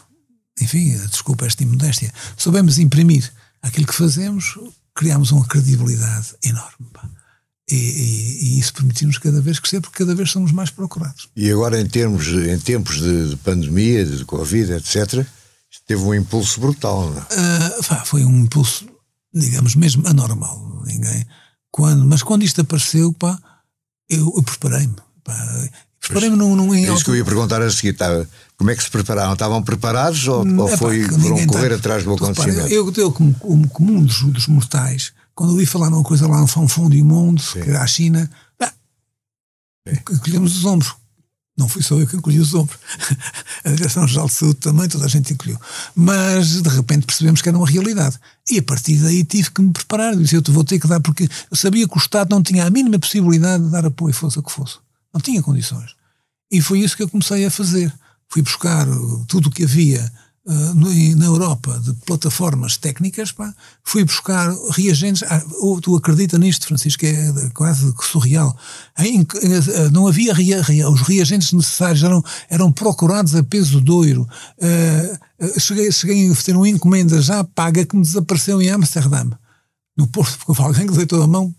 enfim, 0.61 0.97
desculpa 1.07 1.45
esta 1.45 1.63
imodéstia, 1.63 2.13
soubemos 2.37 2.79
imprimir 2.79 3.31
aquilo 3.61 3.87
que 3.87 3.93
fazemos, 3.93 4.57
criámos 4.93 5.31
uma 5.31 5.45
credibilidade 5.45 6.35
enorme. 6.43 6.87
E, 7.71 7.75
e, 7.75 8.43
e, 8.55 8.59
isso 8.59 8.73
permitiu-nos 8.73 9.19
cada 9.19 9.39
vez 9.41 9.59
crescer, 9.59 9.79
porque 9.79 9.99
cada 9.99 10.15
vez 10.15 10.31
somos 10.31 10.51
mais 10.51 10.71
procurados. 10.71 11.29
E 11.35 11.51
agora, 11.51 11.79
em, 11.79 11.85
termos, 11.85 12.27
em 12.27 12.57
tempos 12.57 12.99
de, 12.99 13.29
de 13.29 13.35
pandemia, 13.37 14.03
de 14.03 14.25
Covid, 14.25 14.73
etc., 14.73 15.23
teve 15.85 16.01
um 16.01 16.15
impulso 16.15 16.59
brutal, 16.59 17.09
não 17.09 17.17
é? 17.19 17.21
Uh, 17.21 18.05
foi 18.05 18.25
um 18.25 18.39
impulso, 18.39 18.87
digamos, 19.33 19.75
mesmo 19.75 20.07
anormal. 20.07 20.83
Ninguém. 20.85 21.25
Quando, 21.71 22.05
mas 22.05 22.23
quando 22.23 22.43
isto 22.43 22.61
apareceu, 22.61 23.13
pá, 23.13 23.39
eu, 24.09 24.33
eu 24.35 24.43
preparei-me. 24.43 24.95
Preparei-me 25.99 26.35
num, 26.35 26.55
num 26.55 26.73
É 26.73 26.93
isso 26.93 27.03
que 27.03 27.11
eu 27.11 27.15
ia 27.15 27.25
perguntar 27.25 27.61
a 27.61 27.69
seguir. 27.69 27.93
Tá, 27.93 28.25
como 28.57 28.71
é 28.71 28.75
que 28.75 28.83
se 28.83 28.89
prepararam? 28.89 29.33
Estavam 29.33 29.61
preparados 29.61 30.27
ou, 30.27 30.45
ou 30.59 30.67
foi, 30.77 31.03
foram 31.03 31.45
correr 31.45 31.69
tá, 31.69 31.75
atrás 31.75 32.03
do 32.03 32.13
acontecimento? 32.13 32.55
Repara, 32.55 32.73
eu, 32.73 32.93
eu, 32.95 33.11
como, 33.11 33.33
como 33.35 33.69
comum 33.69 34.03
dos, 34.03 34.21
dos 34.23 34.47
mortais, 34.47 35.13
quando 35.35 35.51
ouvi 35.51 35.65
falar 35.65 35.89
numa 35.89 36.03
coisa 36.03 36.27
lá 36.27 36.39
no 36.39 36.47
fundo 36.47 36.97
do 36.97 37.05
mundo, 37.05 37.41
Sim. 37.41 37.61
que 37.61 37.69
era 37.69 37.81
a 37.81 37.87
China, 37.87 38.29
bah, 38.59 38.73
colhemos 40.21 40.57
os 40.57 40.65
ombros. 40.65 40.93
Não 41.59 41.67
fui 41.67 41.83
só 41.83 41.99
eu 41.99 42.07
que 42.07 42.15
encolhi 42.15 42.39
os 42.39 42.53
ombros. 42.53 42.79
A 43.65 43.71
Direção-Geral 43.71 44.27
de 44.27 44.33
Saúde 44.33 44.55
também, 44.55 44.87
toda 44.87 45.03
a 45.03 45.09
gente 45.09 45.33
encolheu. 45.33 45.59
Mas, 45.93 46.61
de 46.61 46.69
repente, 46.69 47.05
percebemos 47.05 47.41
que 47.41 47.49
era 47.49 47.57
uma 47.57 47.67
realidade. 47.67 48.17
E, 48.49 48.59
a 48.59 48.63
partir 48.63 48.95
daí, 48.95 49.25
tive 49.25 49.51
que 49.51 49.61
me 49.61 49.73
preparar. 49.73 50.13
Eu 50.13 50.21
disse, 50.21 50.35
eu 50.35 50.43
vou 50.47 50.63
ter 50.63 50.79
que 50.79 50.87
dar, 50.87 51.01
porque 51.01 51.27
eu 51.51 51.57
sabia 51.57 51.85
que 51.85 51.97
o 51.97 51.99
Estado 51.99 52.29
não 52.33 52.41
tinha 52.41 52.65
a 52.65 52.69
mínima 52.69 52.97
possibilidade 52.97 53.65
de 53.65 53.71
dar 53.71 53.85
apoio, 53.85 54.13
fosse 54.13 54.39
o 54.39 54.43
que 54.43 54.49
fosse. 54.49 54.77
Não 55.13 55.21
tinha 55.21 55.41
condições. 55.41 55.95
E 56.51 56.61
foi 56.61 56.79
isso 56.79 56.97
que 56.97 57.03
eu 57.03 57.09
comecei 57.09 57.45
a 57.45 57.51
fazer. 57.51 57.93
Fui 58.27 58.41
buscar 58.41 58.85
tudo 59.27 59.49
o 59.49 59.51
que 59.51 59.63
havia 59.63 60.11
uh, 60.45 61.15
na 61.15 61.25
Europa 61.25 61.79
de 61.79 61.93
plataformas 62.05 62.77
técnicas, 62.77 63.31
pá, 63.31 63.53
fui 63.83 64.03
buscar 64.03 64.51
reagentes. 64.71 65.23
Ah, 65.23 65.41
tu 65.81 65.95
acredita 65.95 66.37
nisto, 66.37 66.67
Francisco, 66.67 67.05
é 67.05 67.49
quase 67.53 67.93
surreal. 68.01 68.55
Em, 68.97 69.21
uh, 69.21 69.91
não 69.91 70.07
havia 70.07 70.33
rea, 70.33 70.61
os 70.89 71.01
reagentes 71.01 71.53
necessários, 71.53 72.03
eram, 72.03 72.23
eram 72.49 72.71
procurados 72.71 73.35
a 73.35 73.43
peso 73.43 73.81
de 73.81 73.91
ouro. 73.91 74.27
Uh, 74.57 75.59
cheguei, 75.59 75.91
cheguei 75.91 76.31
a 76.31 76.35
ter 76.35 76.55
uma 76.55 76.69
encomenda 76.69 77.21
já 77.21 77.43
paga 77.43 77.85
que 77.85 77.95
me 77.95 78.03
desapareceu 78.03 78.61
em 78.61 78.69
Amsterdã, 78.69 79.29
no 79.97 80.07
Porto, 80.07 80.37
porque 80.45 80.61
alguém 80.61 80.87
que 80.87 80.93
deitou 80.93 81.21
a 81.21 81.27
mão 81.27 81.53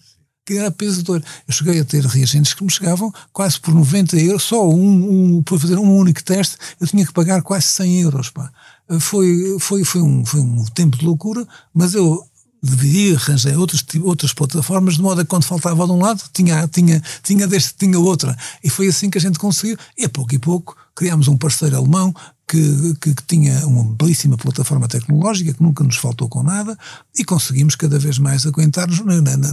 que 0.44 0.54
era 0.54 0.74
ouro. 1.08 1.22
Eu 1.46 1.54
cheguei 1.54 1.80
a 1.80 1.84
ter 1.84 2.04
reagentes 2.04 2.54
que 2.54 2.64
me 2.64 2.70
chegavam 2.70 3.12
quase 3.32 3.60
por 3.60 3.74
90 3.74 4.16
euros, 4.18 4.42
só 4.42 4.68
um, 4.68 5.36
um, 5.36 5.42
para 5.42 5.58
fazer 5.58 5.78
um 5.78 5.96
único 5.96 6.22
teste, 6.22 6.56
eu 6.80 6.86
tinha 6.86 7.06
que 7.06 7.12
pagar 7.12 7.42
quase 7.42 7.66
100 7.66 8.00
euros. 8.02 8.30
Pá 8.30 8.50
foi, 8.98 9.56
foi, 9.60 9.84
foi, 9.84 10.00
um, 10.00 10.24
foi 10.24 10.40
um 10.40 10.64
tempo 10.64 10.96
de 10.96 11.04
loucura, 11.04 11.46
mas 11.72 11.94
eu 11.94 12.24
devia 12.62 13.16
arranjar 13.16 13.58
outras, 13.58 13.84
outras 14.02 14.32
plataformas, 14.32 14.94
de 14.94 15.02
modo 15.02 15.20
a 15.20 15.24
que 15.24 15.30
quando 15.30 15.44
faltava 15.44 15.86
de 15.86 15.92
um 15.92 15.98
lado, 15.98 16.22
tinha, 16.32 16.66
tinha, 16.68 17.02
tinha 17.22 17.46
deste, 17.46 17.74
tinha 17.74 17.98
outra. 17.98 18.36
E 18.62 18.70
foi 18.70 18.88
assim 18.88 19.10
que 19.10 19.18
a 19.18 19.20
gente 19.20 19.38
conseguiu. 19.38 19.76
E 19.96 20.04
a 20.04 20.08
pouco 20.08 20.34
e 20.34 20.38
pouco 20.38 20.76
criámos 20.94 21.28
um 21.28 21.36
parceiro 21.36 21.76
alemão 21.76 22.14
que, 22.46 22.94
que, 23.00 23.14
que, 23.14 23.22
tinha 23.26 23.64
uma 23.66 23.84
belíssima 23.84 24.36
plataforma 24.36 24.88
tecnológica, 24.88 25.54
que 25.54 25.62
nunca 25.62 25.84
nos 25.84 25.96
faltou 25.96 26.28
com 26.28 26.42
nada, 26.42 26.76
e 27.16 27.24
conseguimos 27.24 27.76
cada 27.76 27.98
vez 27.98 28.18
mais 28.18 28.44
aguentar-nos 28.44 29.00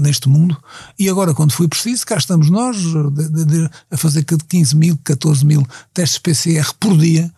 neste 0.02 0.28
mundo. 0.28 0.58
E 0.98 1.08
agora, 1.08 1.34
quando 1.34 1.54
foi 1.54 1.68
preciso, 1.68 2.06
cá 2.06 2.18
estamos 2.18 2.50
nós 2.50 2.76
de, 2.76 3.30
de, 3.30 3.46
de, 3.46 3.70
a 3.92 3.98
fazer 3.98 4.24
15 4.24 4.76
mil, 4.76 5.00
14 5.04 5.46
mil 5.46 5.66
testes 5.94 6.18
PCR 6.18 6.74
por 6.80 6.98
dia, 6.98 7.32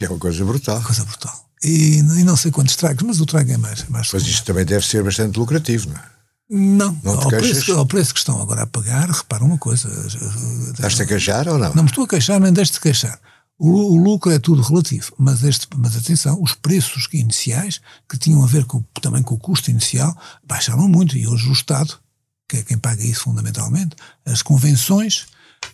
é 0.00 0.08
uma 0.08 0.18
coisa 0.18 0.44
brutal. 0.44 0.82
Coisa 0.82 1.04
brutal. 1.04 1.45
E, 1.66 1.98
e 1.98 2.22
não 2.22 2.36
sei 2.36 2.52
quantos 2.52 2.76
tragos, 2.76 3.02
mas 3.02 3.20
o 3.20 3.26
trago 3.26 3.50
é 3.50 3.56
mais. 3.56 3.88
Mais 3.88 4.08
mas 4.12 4.22
isto 4.22 4.44
também 4.44 4.64
deve 4.64 4.86
ser 4.86 5.02
bastante 5.02 5.36
lucrativo, 5.36 5.88
não 5.88 5.96
é? 5.96 6.16
Não, 6.48 7.00
não 7.02 7.14
ao, 7.14 7.28
preço, 7.28 7.72
ao, 7.76 7.84
preço, 7.84 8.14
que 8.14 8.20
estão 8.20 8.40
agora 8.40 8.62
a 8.62 8.66
pagar, 8.68 9.10
repara 9.10 9.42
uma 9.42 9.58
coisa. 9.58 9.88
Estás-te 10.72 11.02
a 11.02 11.06
queixar 11.06 11.48
ou 11.48 11.58
não? 11.58 11.74
Não 11.74 11.82
me 11.82 11.88
estou 11.88 12.04
a 12.04 12.08
queixar, 12.08 12.38
nem 12.38 12.52
deixe 12.52 12.74
de 12.74 12.78
queixar. 12.78 13.18
O, 13.58 13.68
o, 13.68 13.96
lucro 13.96 14.30
é 14.30 14.38
tudo 14.38 14.62
relativo, 14.62 15.12
mas, 15.18 15.42
este, 15.42 15.66
mas 15.76 15.96
atenção, 15.96 16.40
os 16.40 16.54
preços 16.54 17.08
iniciais, 17.12 17.80
que 18.08 18.16
tinham 18.16 18.44
a 18.44 18.46
ver 18.46 18.64
com, 18.64 18.80
também 19.02 19.24
com 19.24 19.34
o 19.34 19.38
custo 19.38 19.68
inicial, 19.68 20.16
baixaram 20.46 20.86
muito 20.86 21.16
e 21.16 21.26
hoje 21.26 21.48
o 21.48 21.52
Estado, 21.52 21.98
que 22.48 22.58
é 22.58 22.62
quem 22.62 22.78
paga 22.78 23.02
isso 23.02 23.22
fundamentalmente, 23.22 23.96
as 24.24 24.40
convenções 24.40 25.26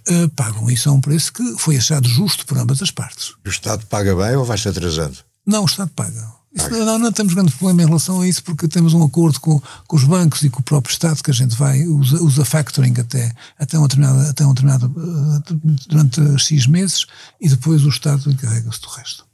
uh, 0.09 0.29
pagam 0.31 0.71
isso 0.71 0.89
a 0.89 0.93
um 0.93 1.03
preço 1.03 1.35
que 1.35 1.59
foi 1.59 1.77
achado 1.77 2.09
justo 2.09 2.47
por 2.47 2.57
ambas 2.57 2.81
as 2.81 2.91
partes. 2.91 3.35
O 3.45 3.49
Estado 3.51 3.85
paga 3.87 4.17
bem 4.17 4.37
ou 4.37 4.45
vai-se 4.45 4.69
atrasando? 4.69 5.19
Não, 5.47 5.63
o 5.63 5.67
Estado 5.67 5.91
paga. 5.95 6.33
Isso, 6.55 6.69
não, 6.71 6.99
não, 6.99 7.11
temos 7.11 7.33
grande 7.33 7.51
problema 7.53 7.83
em 7.83 7.87
relação 7.87 8.21
a 8.21 8.29
isso 8.29 8.45
porque 8.45 8.69
temos 8.69 8.93
um 8.93 9.03
acordo 9.03 9.41
com, 9.41 9.61
com 9.87 9.97
os 9.97 10.05
bancos 10.05 10.43
e 10.43 10.51
com 10.51 10.61
o 10.61 10.63
próprio 10.63 10.93
Estado 10.93 11.23
que 11.23 11.31
a 11.31 11.35
gente 11.35 11.57
vai, 11.57 11.83
usa, 11.85 12.23
usa 12.23 12.45
factoring 12.45 12.95
até, 13.01 13.33
até, 13.59 13.79
uma 13.79 13.89
determinada, 13.89 14.29
até 14.29 14.45
um 14.45 14.53
determinado, 14.53 14.87
uh, 14.87 15.43
durante 15.89 16.21
X 16.39 16.67
meses 16.67 17.07
e 17.41 17.49
depois 17.49 17.85
o 17.85 17.89
Estado 17.89 18.31
encarrega-se 18.31 18.81
do 18.83 18.89
resto. 18.89 19.25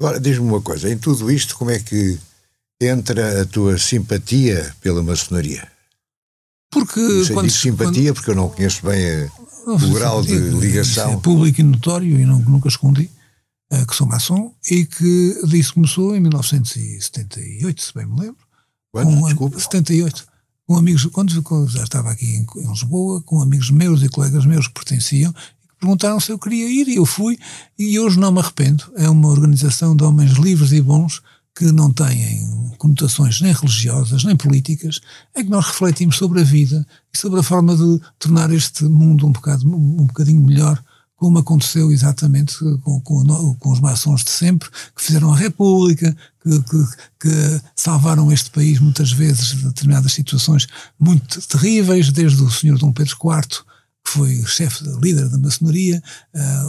Agora, 0.00 0.20
diz-me 0.20 0.46
uma 0.46 0.60
coisa, 0.60 0.88
em 0.88 0.96
tudo 0.96 1.30
isto 1.30 1.56
como 1.56 1.72
é 1.72 1.80
que 1.80 2.18
entra 2.80 3.42
a 3.42 3.44
tua 3.44 3.76
simpatia 3.76 4.72
pela 4.80 5.02
maçonaria? 5.02 5.66
Porque... 6.70 7.00
quando, 7.32 7.48
digo 7.48 7.50
simpatia 7.50 8.02
quando... 8.04 8.14
porque 8.14 8.30
eu 8.30 8.36
não 8.36 8.48
conheço 8.48 8.86
bem 8.86 9.24
a 9.24 9.28
o 9.66 9.92
grau 9.92 10.22
de 10.22 10.34
ligação. 10.34 11.12
É 11.12 11.16
público 11.16 11.60
e 11.60 11.64
notório, 11.64 12.18
e 12.18 12.24
não, 12.24 12.38
nunca 12.38 12.68
escondi, 12.68 13.10
que 13.86 13.94
sou 13.94 14.06
maçom, 14.06 14.52
e 14.68 14.84
que 14.84 15.40
disso 15.46 15.74
começou 15.74 16.16
em 16.16 16.20
1978, 16.20 17.82
se 17.82 17.94
bem 17.94 18.06
me 18.06 18.20
lembro. 18.20 18.44
Quando? 18.92 19.24
Desculpa. 19.26 19.58
78. 19.58 20.26
Com 20.66 20.76
amigos, 20.76 21.06
quando, 21.06 21.68
já 21.68 21.82
estava 21.82 22.10
aqui 22.10 22.26
em, 22.26 22.46
em, 22.62 22.70
Lisboa, 22.70 23.20
com 23.22 23.40
amigos 23.42 23.70
meus 23.70 24.02
e 24.02 24.08
colegas 24.08 24.44
meus 24.46 24.68
que 24.68 24.74
pertenciam, 24.74 25.34
perguntaram 25.80 26.20
se 26.20 26.30
eu 26.30 26.38
queria 26.38 26.68
ir 26.68 26.88
e 26.88 26.96
eu 26.96 27.06
fui, 27.06 27.38
e 27.78 27.98
hoje 27.98 28.18
não 28.18 28.30
me 28.30 28.40
arrependo. 28.40 28.84
É 28.96 29.08
uma 29.08 29.28
organização 29.28 29.96
de 29.96 30.04
homens 30.04 30.32
livres 30.32 30.72
e 30.72 30.80
bons 30.80 31.22
que 31.54 31.72
não 31.72 31.92
têm 31.92 32.74
conotações 32.78 33.40
nem 33.40 33.52
religiosas 33.52 34.24
nem 34.24 34.36
políticas, 34.36 35.00
é 35.34 35.42
que 35.42 35.50
nós 35.50 35.66
refletimos 35.66 36.16
sobre 36.16 36.40
a 36.40 36.44
vida 36.44 36.86
e 37.12 37.18
sobre 37.18 37.40
a 37.40 37.42
forma 37.42 37.76
de 37.76 38.00
tornar 38.18 38.52
este 38.52 38.84
mundo 38.84 39.26
um, 39.26 39.32
bocado, 39.32 39.66
um 39.66 40.06
bocadinho 40.06 40.40
melhor, 40.40 40.82
como 41.20 41.38
aconteceu 41.38 41.92
exatamente 41.92 42.56
com, 42.82 42.98
com, 43.02 43.54
com 43.56 43.72
os 43.72 43.78
maçons 43.78 44.24
de 44.24 44.30
sempre, 44.30 44.70
que 44.96 45.04
fizeram 45.04 45.30
a 45.30 45.36
República, 45.36 46.16
que, 46.42 46.62
que, 46.62 46.86
que, 47.20 47.60
salvaram 47.76 48.32
este 48.32 48.48
país 48.48 48.80
muitas 48.80 49.12
vezes 49.12 49.48
de 49.48 49.66
determinadas 49.66 50.14
situações 50.14 50.66
muito 50.98 51.46
terríveis, 51.46 52.10
desde 52.10 52.42
o 52.42 52.50
senhor 52.50 52.78
Dom 52.78 52.90
Pedro 52.90 53.14
IV 53.22 53.64
que 54.02 54.12
foi 54.12 54.42
chefe, 54.46 54.82
líder 55.02 55.28
da 55.28 55.36
maçonaria, 55.36 56.02
uh, 56.34 56.66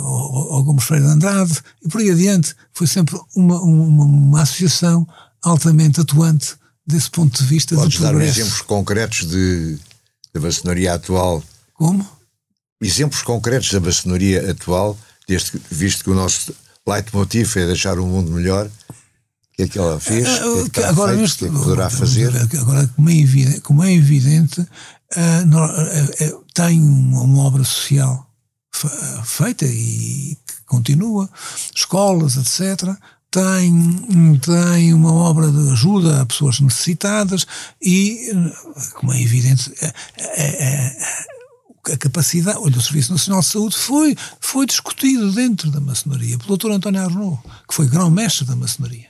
o 0.58 0.64
Gomes 0.66 0.84
Freire 0.84 1.06
de 1.06 1.12
Andrade, 1.14 1.58
e 1.82 1.88
por 1.88 2.02
aí 2.02 2.12
adiante, 2.12 2.54
foi 2.74 2.88
sempre 2.88 3.18
uma, 3.34 3.58
uma, 3.62 4.04
uma 4.04 4.42
associação 4.42 5.08
altamente 5.42 6.02
atuante 6.02 6.56
desse 6.86 7.10
ponto 7.10 7.42
de 7.42 7.48
vista 7.48 7.74
Podes 7.74 8.00
de 8.00 8.04
dar 8.04 8.14
exemplos 8.16 8.60
concretos 8.64 9.26
de, 9.26 9.80
da 10.34 10.42
maçonaria 10.42 10.94
atual? 10.94 11.42
Como? 11.74 12.06
Exemplos 12.82 13.22
concretos 13.22 13.72
da 13.72 13.80
maçonaria 13.80 14.52
atual, 14.52 14.98
desde, 15.28 15.62
visto 15.70 16.04
que 16.04 16.10
o 16.10 16.16
nosso 16.16 16.54
leitmotiv 16.88 17.56
é 17.58 17.68
deixar 17.68 18.00
o 18.00 18.06
mundo 18.06 18.32
melhor, 18.32 18.66
o 18.66 19.56
que 19.56 19.64
é 19.64 19.68
que 19.68 19.78
ela 19.78 20.00
fez? 20.00 20.28
Uh, 20.28 20.70
que 20.70 20.80
é 20.80 20.84
que 20.84 20.90
agora, 20.90 21.16
feito, 21.16 21.38
que 21.38 21.46
é 21.46 21.50
que 21.50 21.54
poderá 21.54 21.90
fazer? 21.90 22.32
Agora, 22.60 22.88
como 22.96 23.10
é 23.10 23.16
evidente, 23.16 23.62
como 23.62 23.84
é 23.84 23.94
evidente 23.94 24.62
uh, 24.62 26.46
tem 26.54 26.82
uma 26.82 27.44
obra 27.44 27.64
social 27.64 28.28
feita 29.24 29.66
e 29.66 30.38
que 30.48 30.64
continua, 30.66 31.30
escolas, 31.76 32.38
etc., 32.38 32.96
tem, 33.30 34.40
tem 34.42 34.94
uma 34.94 35.14
obra 35.14 35.50
de 35.50 35.72
ajuda 35.72 36.22
a 36.22 36.26
pessoas 36.26 36.60
necessitadas 36.60 37.48
e, 37.82 38.30
como 38.96 39.14
é 39.14 39.22
evidente, 39.22 39.72
a, 39.82 41.31
a, 41.90 41.98
capacidade, 41.98 42.58
olha, 42.58 42.78
o 42.78 42.82
Serviço 42.82 43.12
Nacional 43.12 43.42
de 43.42 43.48
Saúde 43.48 43.78
foi, 43.78 44.16
foi 44.40 44.66
discutido 44.66 45.32
dentro 45.32 45.72
da 45.72 45.80
maçonaria 45.80 46.38
pelo 46.38 46.58
Dr. 46.58 46.72
António 46.72 47.02
Arnaud, 47.02 47.40
que 47.68 47.74
foi 47.74 47.88
grão-mestre 47.88 48.46
da 48.46 48.56
maçonaria. 48.56 49.10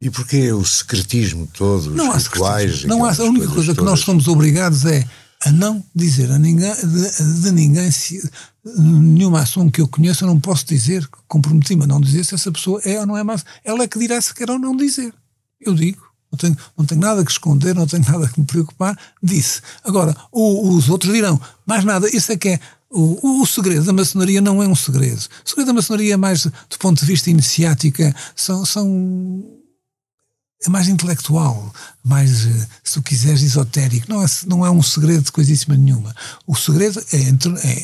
E 0.00 0.10
porquê 0.10 0.52
o 0.52 0.64
secretismo 0.64 1.48
todo, 1.52 1.90
não 1.90 2.14
os 2.14 2.26
rituais? 2.26 2.84
Não 2.84 3.04
há, 3.04 3.12
a 3.12 3.24
única 3.24 3.48
coisa 3.48 3.74
que 3.74 3.82
nós 3.82 4.00
somos 4.00 4.28
obrigados 4.28 4.84
é 4.84 5.04
a 5.44 5.52
não 5.52 5.84
dizer 5.94 6.30
a 6.30 6.38
ninguém, 6.38 6.72
de, 6.74 7.42
de 7.42 7.50
ninguém, 7.50 7.90
se, 7.90 8.28
nenhuma 8.64 9.40
ação 9.40 9.70
que 9.70 9.80
eu 9.80 9.88
conheça, 9.88 10.24
eu 10.24 10.28
não 10.28 10.40
posso 10.40 10.64
dizer, 10.66 11.06
comprometi-me 11.26 11.84
a 11.84 11.86
não 11.86 12.00
dizer 12.00 12.24
se 12.24 12.34
essa 12.34 12.50
pessoa 12.52 12.80
é 12.84 13.00
ou 13.00 13.06
não 13.06 13.16
é 13.16 13.24
mais. 13.24 13.44
Ela 13.64 13.84
é 13.84 13.88
que 13.88 13.98
dirá 13.98 14.20
se 14.20 14.34
quer 14.34 14.50
ou 14.50 14.58
não 14.58 14.76
dizer. 14.76 15.12
Eu 15.60 15.74
digo, 15.74 16.07
não 16.30 16.38
tenho, 16.38 16.56
não 16.76 16.84
tenho 16.84 17.00
nada 17.00 17.24
que 17.24 17.30
esconder, 17.30 17.74
não 17.74 17.86
tenho 17.86 18.04
nada 18.10 18.28
que 18.28 18.40
me 18.40 18.46
preocupar, 18.46 18.98
disse. 19.22 19.60
Agora, 19.84 20.16
o, 20.32 20.74
os 20.74 20.88
outros 20.88 21.12
dirão, 21.12 21.40
mais 21.66 21.84
nada, 21.84 22.08
isso 22.08 22.32
é 22.32 22.36
que 22.36 22.50
é. 22.50 22.60
O, 22.90 23.42
o, 23.42 23.46
segredo 23.46 23.84
da 23.84 23.92
maçonaria 23.92 24.40
não 24.40 24.62
é 24.62 24.66
um 24.66 24.74
segredo. 24.74 25.20
O 25.44 25.48
segredo 25.48 25.66
da 25.66 25.74
maçonaria 25.74 26.14
é 26.14 26.16
mais 26.16 26.44
do 26.44 26.78
ponto 26.78 26.98
de 26.98 27.04
vista 27.04 27.28
iniciático, 27.28 28.02
são, 28.34 28.64
são 28.64 29.44
é 30.64 30.68
mais 30.68 30.88
intelectual, 30.88 31.72
mais, 32.02 32.46
eh, 32.46 32.68
se 32.82 32.94
tu 32.94 33.02
quiseres, 33.02 33.42
esotérico. 33.42 34.06
Não 34.08 34.22
é, 34.22 34.26
não 34.46 34.66
é 34.66 34.70
um 34.70 34.82
segredo 34.82 35.22
de 35.22 35.32
coisíssima 35.32 35.76
nenhuma. 35.76 36.14
O 36.46 36.56
segredo 36.56 37.00
é, 37.12 37.16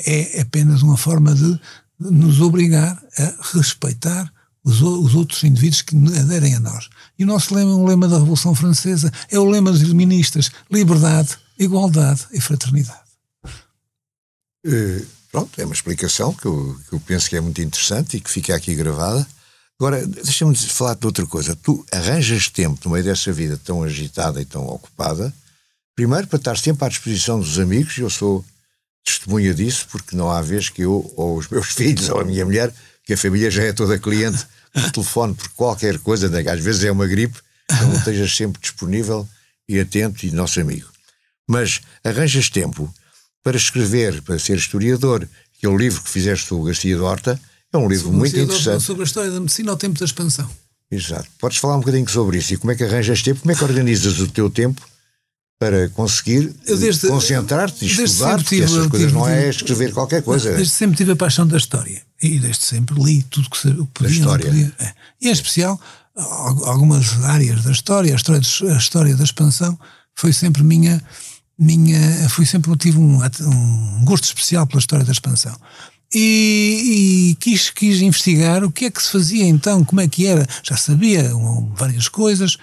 é, 0.06 0.38
é 0.38 0.40
apenas 0.40 0.82
uma 0.82 0.96
forma 0.96 1.34
de 1.34 1.60
nos 2.00 2.40
obrigar 2.40 3.00
a 3.18 3.56
respeitar 3.56 4.32
os, 4.64 4.80
os, 4.80 5.14
outros 5.14 5.44
indivíduos 5.44 5.82
que 5.82 5.96
aderem 6.18 6.56
a 6.56 6.60
nós. 6.60 6.88
E 7.18 7.24
o 7.24 7.26
nosso 7.26 7.54
lema 7.54 7.70
é 7.70 7.74
um 7.74 7.86
lema 7.86 8.08
da 8.08 8.18
Revolução 8.18 8.54
Francesa, 8.54 9.12
é 9.30 9.38
o 9.38 9.48
lema 9.48 9.70
dos 9.70 9.82
iluministas: 9.82 10.50
liberdade, 10.70 11.36
igualdade 11.58 12.26
e 12.32 12.40
fraternidade. 12.40 13.00
Uh, 14.66 15.06
pronto, 15.30 15.60
é 15.60 15.64
uma 15.64 15.74
explicação 15.74 16.32
que 16.32 16.46
eu, 16.46 16.76
que 16.88 16.94
eu 16.94 17.00
penso 17.00 17.28
que 17.28 17.36
é 17.36 17.40
muito 17.40 17.60
interessante 17.60 18.16
e 18.16 18.20
que 18.20 18.30
fica 18.30 18.54
aqui 18.54 18.74
gravada. 18.74 19.26
Agora, 19.78 20.06
deixa-me 20.06 20.56
falar 20.56 20.94
de 20.94 21.06
outra 21.06 21.26
coisa. 21.26 21.56
Tu 21.56 21.84
arranjas 21.92 22.48
tempo 22.48 22.80
no 22.84 22.92
meio 22.92 23.04
dessa 23.04 23.32
vida 23.32 23.60
tão 23.62 23.82
agitada 23.82 24.40
e 24.40 24.44
tão 24.44 24.66
ocupada, 24.66 25.32
primeiro 25.94 26.26
para 26.26 26.38
estar 26.38 26.56
sempre 26.56 26.84
à 26.84 26.88
disposição 26.88 27.38
dos 27.38 27.58
amigos, 27.58 27.96
e 27.98 28.00
eu 28.00 28.10
sou 28.10 28.44
testemunha 29.04 29.52
disso, 29.52 29.86
porque 29.90 30.16
não 30.16 30.30
há 30.30 30.40
vez 30.40 30.68
que 30.68 30.82
eu, 30.82 31.12
ou 31.16 31.36
os 31.36 31.48
meus 31.48 31.68
filhos, 31.74 32.08
ou 32.08 32.20
a 32.20 32.24
minha 32.24 32.44
mulher, 32.44 32.72
que 33.04 33.12
a 33.12 33.16
família 33.16 33.50
já 33.50 33.62
é 33.62 33.72
toda 33.72 33.98
cliente 33.98 34.46
do 34.74 34.90
telefone 34.90 35.34
por 35.34 35.48
qualquer 35.50 35.98
coisa, 35.98 36.28
né? 36.28 36.40
às 36.50 36.60
vezes 36.60 36.84
é 36.84 36.90
uma 36.90 37.06
gripe, 37.06 37.38
então 37.70 37.92
estejas 37.94 38.34
sempre 38.36 38.60
disponível 38.60 39.28
e 39.68 39.78
atento 39.78 40.26
e 40.26 40.30
nosso 40.30 40.60
amigo. 40.60 40.88
Mas 41.46 41.80
arranjas 42.02 42.48
tempo 42.48 42.92
para 43.42 43.56
escrever, 43.56 44.22
para 44.22 44.38
ser 44.38 44.56
historiador, 44.56 45.28
que 45.58 45.66
é 45.66 45.68
o 45.68 45.76
livro 45.76 46.02
que 46.02 46.08
fizeste 46.08 46.52
o 46.54 46.62
Garcia 46.62 46.96
Dorta, 46.96 47.40
é 47.72 47.76
um 47.76 47.88
livro 47.88 48.12
muito 48.12 48.38
interessante. 48.38 48.82
Sobre 48.82 49.02
a 49.02 49.06
história 49.06 49.30
da 49.30 49.40
medicina 49.40 49.70
ao 49.70 49.76
tempo 49.76 49.98
da 49.98 50.04
expansão. 50.04 50.48
Exato. 50.90 51.28
Podes 51.38 51.58
falar 51.58 51.76
um 51.76 51.80
bocadinho 51.80 52.08
sobre 52.08 52.38
isso 52.38 52.54
e 52.54 52.56
como 52.56 52.72
é 52.72 52.76
que 52.76 52.84
arranjas 52.84 53.22
tempo, 53.22 53.40
como 53.40 53.52
é 53.52 53.54
que 53.54 53.64
organizas 53.64 54.20
o 54.20 54.28
teu 54.28 54.48
tempo 54.48 54.80
para 55.58 55.88
conseguir 55.90 56.54
concentrar-te 57.08 57.84
e 57.84 57.88
estudar, 57.88 58.36
porque 58.36 58.56
tive, 58.56 58.64
essas 58.64 58.86
coisas 58.86 59.08
tive, 59.08 59.12
não 59.12 59.28
é 59.28 59.48
escrever 59.48 59.92
qualquer 59.92 60.22
coisa. 60.22 60.52
Desde 60.52 60.74
sempre 60.74 60.96
tive 60.96 61.12
a 61.12 61.16
paixão 61.16 61.46
da 61.46 61.56
história 61.56 62.02
e 62.22 62.38
desde 62.38 62.64
sempre 62.64 63.00
li 63.02 63.22
tudo 63.24 63.48
que 63.48 63.60
podia. 63.60 63.88
Da 64.00 64.08
história. 64.08 64.46
Podia, 64.46 64.72
é. 64.80 64.92
E 65.20 65.28
em 65.28 65.32
especial 65.32 65.80
algumas 66.16 67.24
áreas 67.24 67.62
da 67.62 67.72
história, 67.72 68.12
a 68.12 68.16
história, 68.16 68.40
a 68.72 68.76
história 68.76 69.16
da 69.16 69.24
expansão 69.24 69.78
foi 70.14 70.32
sempre 70.32 70.62
minha 70.62 71.02
minha 71.58 72.28
fui 72.28 72.44
sempre 72.44 72.76
tive 72.76 72.98
um, 72.98 73.20
um 73.22 74.04
gosto 74.04 74.24
especial 74.24 74.66
pela 74.66 74.80
história 74.80 75.04
da 75.04 75.12
expansão 75.12 75.56
e, 76.14 77.30
e, 77.30 77.34
quis, 77.36 77.70
quis 77.70 78.00
investigar 78.00 78.62
o 78.62 78.70
que 78.70 78.84
é 78.84 78.90
que 78.90 79.02
se 79.02 79.10
fazia 79.10 79.44
então, 79.44 79.84
como 79.84 80.00
é 80.00 80.06
que 80.06 80.26
era. 80.26 80.46
Já 80.62 80.76
sabia 80.76 81.34
um, 81.36 81.72
várias 81.74 82.08
coisas, 82.08 82.56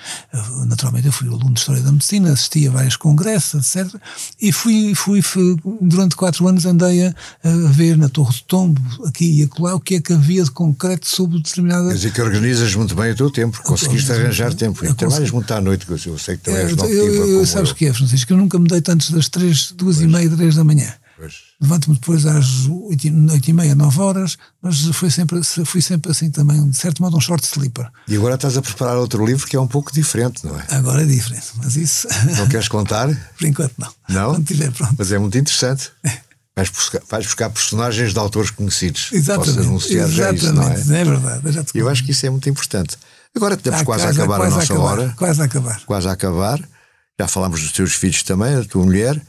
naturalmente 0.66 1.08
eu 1.08 1.12
fui 1.12 1.28
aluno 1.28 1.54
de 1.54 1.60
História 1.60 1.82
da 1.82 1.92
Medicina, 1.92 2.32
assisti 2.32 2.68
a 2.68 2.72
vários 2.72 2.96
congressos, 2.96 3.76
etc. 3.76 3.94
E 4.42 4.52
fui, 4.52 4.96
fui, 4.96 5.22
fui 5.22 5.58
durante 5.82 6.16
quatro 6.16 6.48
anos 6.48 6.66
andei 6.66 7.08
a, 7.08 7.14
a, 7.44 7.72
ver 7.72 7.98
na 7.98 8.08
Torre 8.08 8.34
do 8.34 8.44
Tombo, 8.44 8.82
aqui 9.06 9.42
e 9.42 9.44
acolá, 9.44 9.76
o 9.76 9.80
que 9.80 9.96
é 9.96 10.02
que 10.02 10.14
havia 10.14 10.44
de 10.44 10.52
concreto 10.52 11.08
sobre 11.08 11.38
determinada... 11.42 11.90
Quer 11.90 11.96
dizer 11.96 12.14
que 12.14 12.22
organizas 12.22 12.74
muito 12.76 12.96
bem 12.96 13.12
o 13.12 13.16
teu 13.16 13.30
tempo, 13.30 13.62
conseguiste 13.64 14.12
arranjar 14.12 14.54
tempo. 14.54 14.86
E 14.86 14.94
trabalhas 14.94 15.32
muito 15.32 15.52
à 15.54 15.60
noite, 15.60 15.86
que 15.86 15.92
eu 15.92 16.18
sei 16.18 16.38
que 16.38 16.44
também 16.44 16.62
és 16.62 16.76
noctívago. 16.76 17.06
Eu, 17.06 17.40
eu, 17.40 17.46
sabes 17.46 17.72
o 17.72 17.76
que 17.76 17.86
é, 17.86 17.94
Francisco, 17.94 18.32
eu 18.32 18.38
nunca 18.38 18.58
me 18.58 18.68
deito 18.68 18.92
antes 18.92 19.12
das 19.12 19.28
três, 19.28 19.72
duas 19.72 19.98
pois. 19.98 20.08
e 20.08 20.12
meia, 20.12 20.30
três 20.30 20.56
da 20.56 20.64
manhã. 20.64 20.94
Levanto-me 21.60 21.96
depois 21.96 22.26
às 22.26 22.68
oito 22.68 23.08
e 23.08 23.54
meia, 23.54 23.76
nove 23.76 24.00
horas, 24.00 24.38
mas 24.62 24.86
foi 24.94 25.10
sempre, 25.10 25.42
fui 25.44 25.82
sempre 25.82 26.12
assim 26.12 26.30
também, 26.30 26.70
de 26.70 26.78
certo 26.78 27.02
modo, 27.02 27.18
um 27.18 27.22
short 27.22 27.46
sleeper. 27.46 27.90
E 28.08 28.16
agora 28.16 28.36
estás 28.36 28.58
a 28.58 28.62
preparar 28.62 28.98
outro 28.98 29.26
livro 29.26 29.46
que 29.48 29.56
é 29.56 29.60
um 29.60 29.68
pouco 29.68 29.92
diferente, 29.92 30.46
não 30.46 30.60
é? 30.60 30.66
Agora 30.70 31.04
é 31.04 31.06
diferente, 31.06 31.48
mas 31.58 31.76
isso. 31.76 32.08
Não 32.38 32.48
queres 32.48 32.68
contar? 32.68 33.08
Por 33.38 33.48
enquanto 33.48 33.74
não. 33.78 33.94
Não? 34.10 34.32
Quando 34.32 34.42
estiver 34.44 34.72
pronto. 34.72 34.96
Mas 34.98 35.12
é 35.12 35.20
muito 35.20 35.38
interessante. 35.38 35.92
Vais 36.56 36.70
buscar, 36.70 37.02
vais 37.10 37.26
buscar 37.26 37.50
personagens 37.50 38.14
de 38.14 38.20
autores 38.20 38.52
conhecidos. 38.52 39.10
Exatamente. 39.12 39.60
Anunciar 39.60 40.08
Exatamente. 40.08 40.42
já 40.42 40.50
isso, 40.50 40.54
não 40.54 40.96
é? 40.98 41.02
É 41.02 41.06
verdade. 41.06 41.70
Eu, 41.74 41.82
eu 41.82 41.90
acho 41.90 42.04
que 42.04 42.12
isso 42.12 42.26
é 42.26 42.30
muito 42.30 42.50
importante. 42.50 42.98
Agora 43.36 43.56
estamos 43.56 43.82
quase, 43.84 44.04
quase, 44.04 44.20
a 44.20 44.24
acabar 44.24 44.38
quase 44.38 44.54
a 44.54 44.58
nossa 44.58 44.74
a 44.74 44.76
acabar, 44.76 44.92
hora. 44.92 45.14
Quase 45.18 45.42
a 45.42 45.46
acabar. 45.46 45.82
Quase 45.86 46.08
a 46.08 46.12
acabar. 46.12 46.70
Já 47.20 47.28
falámos 47.28 47.62
dos 47.62 47.72
teus 47.72 47.94
filhos 47.94 48.24
também, 48.24 48.56
da 48.56 48.66
tua 48.66 48.84
mulher. 48.84 49.22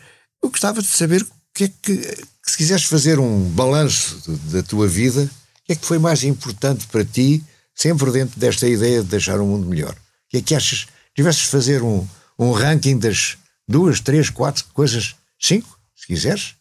Eu 0.42 0.50
gostava 0.50 0.82
de 0.82 0.88
saber 0.88 1.24
que 1.54 1.64
é 1.64 1.68
que 1.68 2.24
se 2.44 2.56
quiseres 2.56 2.84
fazer 2.84 3.18
um 3.18 3.48
balanço 3.50 4.22
da 4.50 4.62
tua 4.62 4.88
vida, 4.88 5.22
o 5.22 5.64
que 5.66 5.72
é 5.72 5.76
que 5.76 5.86
foi 5.86 5.98
mais 5.98 6.24
importante 6.24 6.86
para 6.88 7.04
ti, 7.04 7.42
sempre 7.74 8.10
dentro 8.10 8.38
desta 8.38 8.68
ideia 8.68 9.02
de 9.02 9.08
deixar 9.08 9.40
o 9.40 9.46
mundo 9.46 9.66
melhor? 9.66 9.92
O 9.92 10.30
que 10.30 10.38
é 10.38 10.42
que 10.42 10.54
achas? 10.54 10.86
Tivesses 11.14 11.42
de 11.42 11.48
fazer 11.48 11.82
um, 11.82 12.06
um 12.38 12.52
ranking 12.52 12.98
das 12.98 13.36
duas, 13.68 14.00
três, 14.00 14.30
quatro 14.30 14.64
coisas, 14.72 15.14
cinco, 15.38 15.78
se 15.94 16.06
quiseres? 16.06 16.54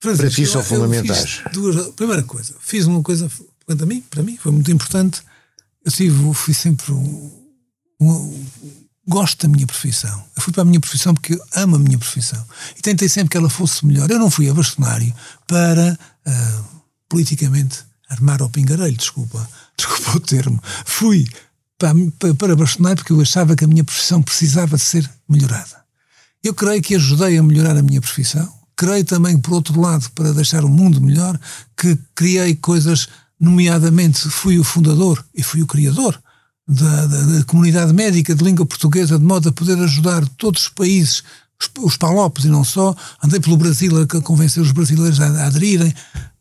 Francisco, 0.00 0.28
para 0.28 0.36
ti 0.36 0.46
são 0.46 0.62
fundamentais. 0.62 1.42
Duas, 1.52 1.88
primeira 1.94 2.22
coisa, 2.22 2.54
fiz 2.60 2.86
uma 2.86 3.02
coisa 3.02 3.28
para 3.66 3.86
mim, 3.86 4.00
para 4.02 4.22
mim 4.22 4.36
foi 4.36 4.52
muito 4.52 4.70
importante. 4.70 5.22
Eu 5.84 5.92
tive, 5.92 6.34
fui 6.34 6.54
sempre 6.54 6.92
um, 6.92 7.48
um, 8.00 8.46
gosto 9.08 9.46
da 9.46 9.52
minha 9.52 9.66
profissão. 9.66 10.22
Eu 10.36 10.42
fui 10.42 10.52
para 10.52 10.62
a 10.62 10.66
minha 10.66 10.78
profissão 10.78 11.14
porque 11.14 11.40
amo 11.54 11.76
a 11.76 11.78
minha 11.78 11.98
profissão. 11.98 12.44
E 12.76 12.82
tentei 12.82 13.08
sempre 13.08 13.30
que 13.30 13.36
ela 13.38 13.48
fosse 13.48 13.84
melhor. 13.86 14.10
Eu 14.10 14.18
não 14.18 14.30
fui 14.30 14.48
a 14.48 14.54
bastonário 14.54 15.12
para, 15.46 15.98
uh, 16.26 16.64
politicamente, 17.08 17.78
armar 18.10 18.42
ao 18.42 18.50
pingarelho, 18.50 18.96
desculpa, 18.96 19.48
desculpa 19.76 20.16
o 20.16 20.20
termo. 20.20 20.62
Fui 20.84 21.26
para, 21.78 21.94
para, 22.18 22.34
para 22.34 22.56
bastonário 22.56 22.98
porque 22.98 23.12
eu 23.12 23.20
achava 23.20 23.56
que 23.56 23.64
a 23.64 23.68
minha 23.68 23.82
profissão 23.82 24.22
precisava 24.22 24.76
de 24.76 24.82
ser 24.82 25.10
melhorada. 25.26 25.78
Eu 26.44 26.52
creio 26.52 26.82
que 26.82 26.94
ajudei 26.94 27.38
a 27.38 27.42
melhorar 27.42 27.76
a 27.76 27.82
minha 27.82 28.00
profissão. 28.00 28.52
Creio 28.76 29.04
também, 29.04 29.38
por 29.38 29.54
outro 29.54 29.80
lado, 29.80 30.08
para 30.10 30.32
deixar 30.32 30.64
o 30.64 30.68
mundo 30.68 31.00
melhor, 31.00 31.38
que 31.76 31.98
criei 32.14 32.54
coisas, 32.54 33.08
nomeadamente 33.40 34.28
fui 34.28 34.58
o 34.58 34.62
fundador 34.62 35.24
e 35.34 35.42
fui 35.42 35.62
o 35.62 35.66
criador 35.66 36.20
da, 36.68 37.06
da, 37.06 37.22
da, 37.22 37.44
comunidade 37.44 37.94
médica 37.94 38.34
de 38.34 38.44
língua 38.44 38.66
portuguesa, 38.66 39.18
de 39.18 39.24
modo 39.24 39.48
a 39.48 39.52
poder 39.52 39.78
ajudar 39.78 40.28
todos 40.36 40.62
os 40.62 40.68
países, 40.68 41.22
os, 41.58 41.70
os 41.82 41.96
palopes 41.96 42.44
e 42.44 42.48
não 42.48 42.62
só. 42.62 42.94
Andei 43.24 43.40
pelo 43.40 43.56
Brasil 43.56 43.92
a 44.02 44.20
convencer 44.20 44.62
os 44.62 44.70
brasileiros 44.70 45.18
a, 45.20 45.26
a, 45.26 45.46
aderirem, 45.46 45.94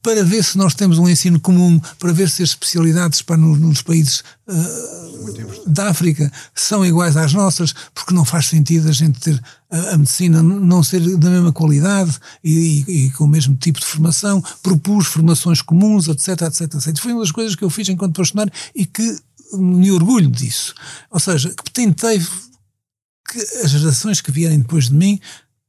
para 0.03 0.23
ver 0.23 0.43
se 0.43 0.57
nós 0.57 0.73
temos 0.73 0.97
um 0.97 1.07
ensino 1.07 1.39
comum, 1.39 1.81
para 1.97 2.11
ver 2.11 2.29
se 2.29 2.43
as 2.43 2.49
especialidades 2.49 3.21
para 3.21 3.37
nos, 3.37 3.59
nos 3.59 3.81
países 3.81 4.23
uh, 4.47 5.69
da 5.69 5.89
África 5.89 6.31
são 6.55 6.85
iguais 6.85 7.17
às 7.17 7.33
nossas, 7.33 7.73
porque 7.93 8.13
não 8.13 8.23
faz 8.23 8.45
sentido 8.47 8.87
a 8.87 8.93
gente 8.93 9.19
ter 9.19 9.41
a, 9.69 9.93
a 9.93 9.97
medicina 9.97 10.41
não 10.43 10.83
ser 10.83 11.01
da 11.17 11.29
mesma 11.29 11.51
qualidade 11.51 12.17
e, 12.43 12.85
e, 12.87 13.05
e, 13.05 13.11
com 13.11 13.25
o 13.25 13.27
mesmo 13.27 13.55
tipo 13.55 13.79
de 13.79 13.85
formação. 13.85 14.41
Propus 14.61 15.07
formações 15.07 15.61
comuns, 15.61 16.07
etc, 16.07 16.41
etc, 16.43 16.61
etc. 16.75 16.97
Foi 16.99 17.11
uma 17.11 17.21
das 17.21 17.31
coisas 17.31 17.55
que 17.55 17.63
eu 17.63 17.69
fiz 17.69 17.89
enquanto 17.89 18.17
funcionário 18.17 18.53
e 18.75 18.85
que 18.85 19.17
me 19.53 19.91
orgulho 19.91 20.29
disso. 20.29 20.73
Ou 21.09 21.19
seja, 21.19 21.49
que 21.49 21.71
tentei 21.71 22.19
que 22.19 23.39
as 23.63 23.71
gerações 23.71 24.21
que 24.21 24.31
vierem 24.31 24.59
depois 24.59 24.85
de 24.85 24.95
mim 24.95 25.19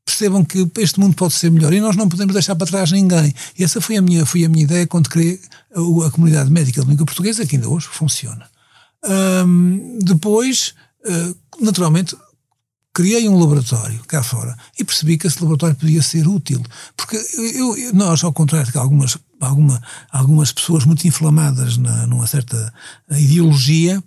percebam 0.04 0.42
que 0.44 0.66
este 0.78 0.98
mundo 0.98 1.14
pode 1.14 1.34
ser 1.34 1.50
melhor 1.50 1.72
e 1.72 1.80
nós 1.80 1.94
não 1.94 2.08
podemos 2.08 2.32
deixar 2.32 2.56
para 2.56 2.66
trás 2.66 2.90
ninguém. 2.90 3.34
E 3.58 3.62
essa 3.62 3.80
foi 3.80 3.98
a 3.98 4.02
minha, 4.02 4.24
foi 4.24 4.44
a 4.44 4.48
minha 4.48 4.64
ideia 4.64 4.86
quando 4.86 5.08
criei 5.08 5.38
a, 5.74 6.06
a 6.06 6.10
comunidade 6.10 6.50
médica 6.50 6.82
de 6.82 6.88
língua 6.88 7.04
portuguesa, 7.04 7.44
que 7.44 7.56
ainda 7.56 7.68
hoje 7.68 7.86
funciona. 7.88 8.48
Um, 9.04 9.98
depois, 10.02 10.74
uh, 11.06 11.36
naturalmente, 11.60 12.16
criei 12.94 13.28
um 13.28 13.38
laboratório 13.38 14.02
cá 14.08 14.22
fora 14.22 14.56
e 14.78 14.84
percebi 14.84 15.18
que 15.18 15.26
esse 15.26 15.40
laboratório 15.40 15.76
podia 15.76 16.02
ser 16.02 16.26
útil. 16.26 16.62
Porque 16.96 17.16
eu, 17.54 17.94
nós, 17.94 18.24
ao 18.24 18.32
contrário 18.32 18.72
de 18.72 18.78
algumas 18.78 19.18
alguma, 19.40 19.82
algumas 20.10 20.52
pessoas 20.52 20.84
muito 20.84 21.06
inflamadas 21.06 21.76
na, 21.76 22.06
numa 22.06 22.26
certa 22.26 22.72
ideologia. 23.10 24.02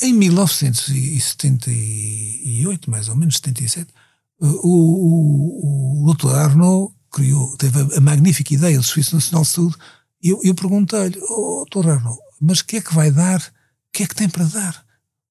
Em 0.00 0.12
1978, 0.12 2.90
mais 2.90 3.08
ou 3.08 3.16
menos, 3.16 3.36
77, 3.36 3.92
o, 4.40 4.48
o, 4.48 6.10
o 6.10 6.14
Dr. 6.14 6.34
Arnaud 6.34 6.92
criou, 7.10 7.56
teve 7.56 7.96
a, 7.96 8.00
magnífica 8.00 8.52
ideia 8.52 8.76
do 8.76 8.84
Serviço 8.84 9.14
Nacional 9.14 9.42
de 9.42 9.48
Saúde. 9.48 9.76
E 10.22 10.30
eu, 10.30 10.40
eu 10.42 10.54
perguntei-lhe, 10.54 11.18
oh, 11.22 11.64
Dr. 11.70 11.90
Arnaud, 11.90 12.18
mas 12.40 12.60
o 12.60 12.64
que 12.64 12.78
é 12.78 12.80
que 12.80 12.94
vai 12.94 13.10
dar? 13.10 13.40
O 13.40 13.92
que 13.92 14.02
é 14.02 14.06
que 14.06 14.14
tem 14.14 14.28
para 14.28 14.44
dar? 14.44 14.84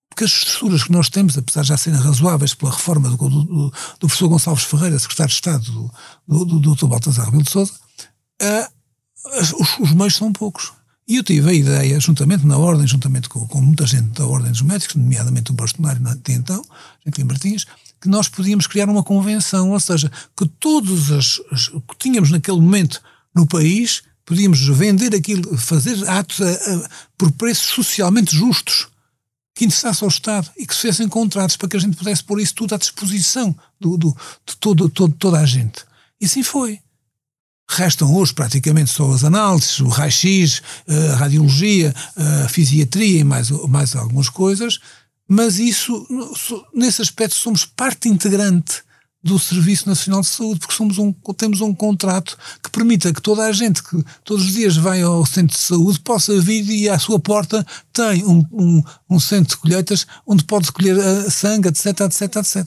Porque 0.09 0.23
as 0.23 0.31
estruturas 0.31 0.83
que 0.83 0.91
nós 0.91 1.09
temos, 1.09 1.37
apesar 1.37 1.63
de 1.63 1.69
já 1.69 1.77
serem 1.77 1.99
razoáveis 1.99 2.53
pela 2.53 2.71
reforma 2.71 3.09
do, 3.09 3.17
do, 3.17 3.29
do, 3.29 3.69
do 3.69 3.73
professor 3.99 4.27
Gonçalves 4.27 4.63
Ferreira, 4.63 4.99
secretário 4.99 5.29
de 5.29 5.35
Estado 5.35 5.71
do, 5.71 5.91
do, 6.27 6.59
do 6.59 6.75
Dr. 6.75 6.85
Baltasar 6.85 7.25
Rebelo 7.25 7.43
de 7.43 7.49
Sousa, 7.49 7.73
os, 9.39 9.79
os 9.79 9.91
meios 9.93 10.15
são 10.15 10.31
poucos. 10.31 10.71
E 11.07 11.17
eu 11.17 11.23
tive 11.23 11.49
a 11.49 11.53
ideia, 11.53 11.99
juntamente 11.99 12.45
na 12.45 12.57
Ordem, 12.57 12.87
juntamente 12.87 13.27
com, 13.27 13.45
com 13.47 13.61
muita 13.61 13.85
gente 13.85 14.09
da 14.09 14.25
Ordem 14.25 14.51
dos 14.51 14.61
Médicos, 14.61 14.95
nomeadamente 14.95 15.51
o 15.51 15.53
bastonário 15.53 16.01
de 16.01 16.33
então, 16.33 16.63
Jean 17.05 17.25
Martins, 17.25 17.65
que 17.99 18.07
nós 18.07 18.29
podíamos 18.29 18.67
criar 18.67 18.89
uma 18.89 19.03
convenção, 19.03 19.71
ou 19.71 19.79
seja, 19.79 20.11
que 20.35 20.45
todos 20.45 21.11
as, 21.11 21.37
que 21.37 21.97
tínhamos 21.99 22.31
naquele 22.31 22.59
momento 22.59 23.01
no 23.35 23.45
país, 23.45 24.03
podíamos 24.25 24.59
vender 24.61 25.13
aquilo, 25.13 25.57
fazer 25.57 26.07
atos 26.07 26.41
a, 26.41 26.51
a, 26.51 26.89
por 27.17 27.31
preços 27.31 27.67
socialmente 27.67 28.35
justos 28.35 28.87
que 29.55 29.65
interessasse 29.65 30.03
ao 30.03 30.09
Estado 30.09 30.49
e 30.57 30.65
que 30.65 30.73
se 30.73 30.87
fossem 30.87 31.07
contratos 31.07 31.57
para 31.57 31.69
que 31.69 31.77
a 31.77 31.79
gente 31.79 31.97
pudesse 31.97 32.23
pôr 32.23 32.39
isso 32.39 32.55
tudo 32.55 32.75
à 32.75 32.77
disposição 32.77 33.55
do, 33.79 33.97
do, 33.97 34.17
de 34.45 34.55
todo, 34.57 34.89
todo, 34.89 35.13
toda 35.15 35.39
a 35.39 35.45
gente. 35.45 35.85
E 36.19 36.25
assim 36.25 36.43
foi. 36.43 36.79
Restam 37.69 38.13
hoje 38.13 38.33
praticamente 38.33 38.91
só 38.91 39.11
as 39.11 39.23
análises, 39.23 39.79
o 39.79 39.87
raio-x, 39.87 40.61
a 41.11 41.15
radiologia, 41.15 41.93
a 42.43 42.47
fisiatria 42.49 43.21
e 43.21 43.23
mais, 43.23 43.49
mais 43.49 43.95
algumas 43.95 44.29
coisas, 44.29 44.79
mas 45.27 45.57
isso, 45.57 46.05
nesse 46.73 47.01
aspecto, 47.01 47.35
somos 47.35 47.65
parte 47.65 48.09
integrante 48.09 48.83
do 49.23 49.39
Serviço 49.39 49.87
Nacional 49.87 50.21
de 50.21 50.27
Saúde, 50.27 50.59
porque 50.59 50.75
somos 50.75 50.97
um, 50.97 51.13
temos 51.37 51.61
um 51.61 51.73
contrato 51.73 52.37
que 52.61 52.69
permita 52.69 53.13
que 53.13 53.21
toda 53.21 53.45
a 53.45 53.51
gente 53.53 53.81
que 53.81 54.03
todos 54.25 54.45
os 54.45 54.51
dias 54.51 54.75
vai 54.75 55.01
ao 55.01 55.25
centro 55.25 55.55
de 55.55 55.63
saúde 55.63 55.99
possa 56.01 56.39
vir 56.41 56.69
e 56.69 56.89
à 56.89 56.99
sua 56.99 57.19
porta 57.19 57.65
tem 57.93 58.25
um, 58.25 58.45
um, 58.51 58.83
um 59.09 59.19
centro 59.19 59.55
de 59.55 59.61
colheitas 59.61 60.05
onde 60.27 60.43
pode 60.43 60.65
escolher 60.65 60.99
a 60.99 61.31
sangue, 61.31 61.69
etc, 61.69 62.01
etc, 62.01 62.35
etc. 62.35 62.65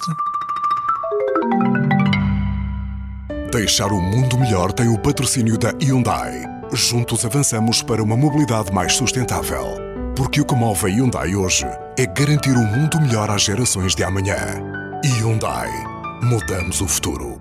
Deixar 3.57 3.91
o 3.91 4.03
mundo 4.03 4.37
melhor 4.37 4.71
tem 4.71 4.87
o 4.87 4.99
patrocínio 4.99 5.57
da 5.57 5.71
Hyundai. 5.83 6.45
Juntos 6.75 7.25
avançamos 7.25 7.81
para 7.81 8.03
uma 8.03 8.15
mobilidade 8.15 8.71
mais 8.71 8.95
sustentável. 8.95 9.65
Porque 10.15 10.43
o 10.43 10.45
que 10.45 10.55
move 10.55 10.85
a 10.85 10.89
Hyundai 10.95 11.35
hoje 11.35 11.65
é 11.97 12.05
garantir 12.05 12.51
um 12.51 12.67
mundo 12.67 13.01
melhor 13.01 13.31
às 13.31 13.45
gerações 13.45 13.95
de 13.95 14.05
amanhã. 14.05 14.37
Hyundai. 15.03 15.71
Mudamos 16.23 16.83
o 16.83 16.87
futuro. 16.87 17.41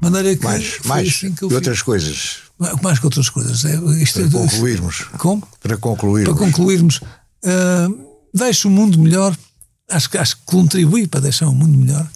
Maneira 0.00 0.36
que 0.36 0.44
mais, 0.44 0.78
mais 0.84 1.08
assim 1.08 1.32
que 1.32 1.46
e 1.46 1.52
outras 1.52 1.82
coisas. 1.82 2.38
Mais 2.84 3.00
que 3.00 3.06
outras 3.06 3.28
coisas. 3.28 3.64
É, 3.64 3.74
isto, 4.00 4.20
para 4.20 4.28
é 4.28 4.30
concluirmos. 4.30 5.08
Como? 5.18 5.48
Para 5.60 5.76
concluirmos. 5.76 6.32
Para 6.32 6.46
concluirmos. 6.46 7.00
Uh, 7.44 8.16
deixo 8.32 8.68
o 8.68 8.70
mundo 8.70 8.96
melhor. 8.96 9.36
Acho, 9.90 10.08
acho 10.20 10.36
que 10.36 10.42
contribui 10.44 11.08
para 11.08 11.18
deixar 11.18 11.48
o 11.48 11.52
mundo 11.52 11.76
melhor 11.76 12.08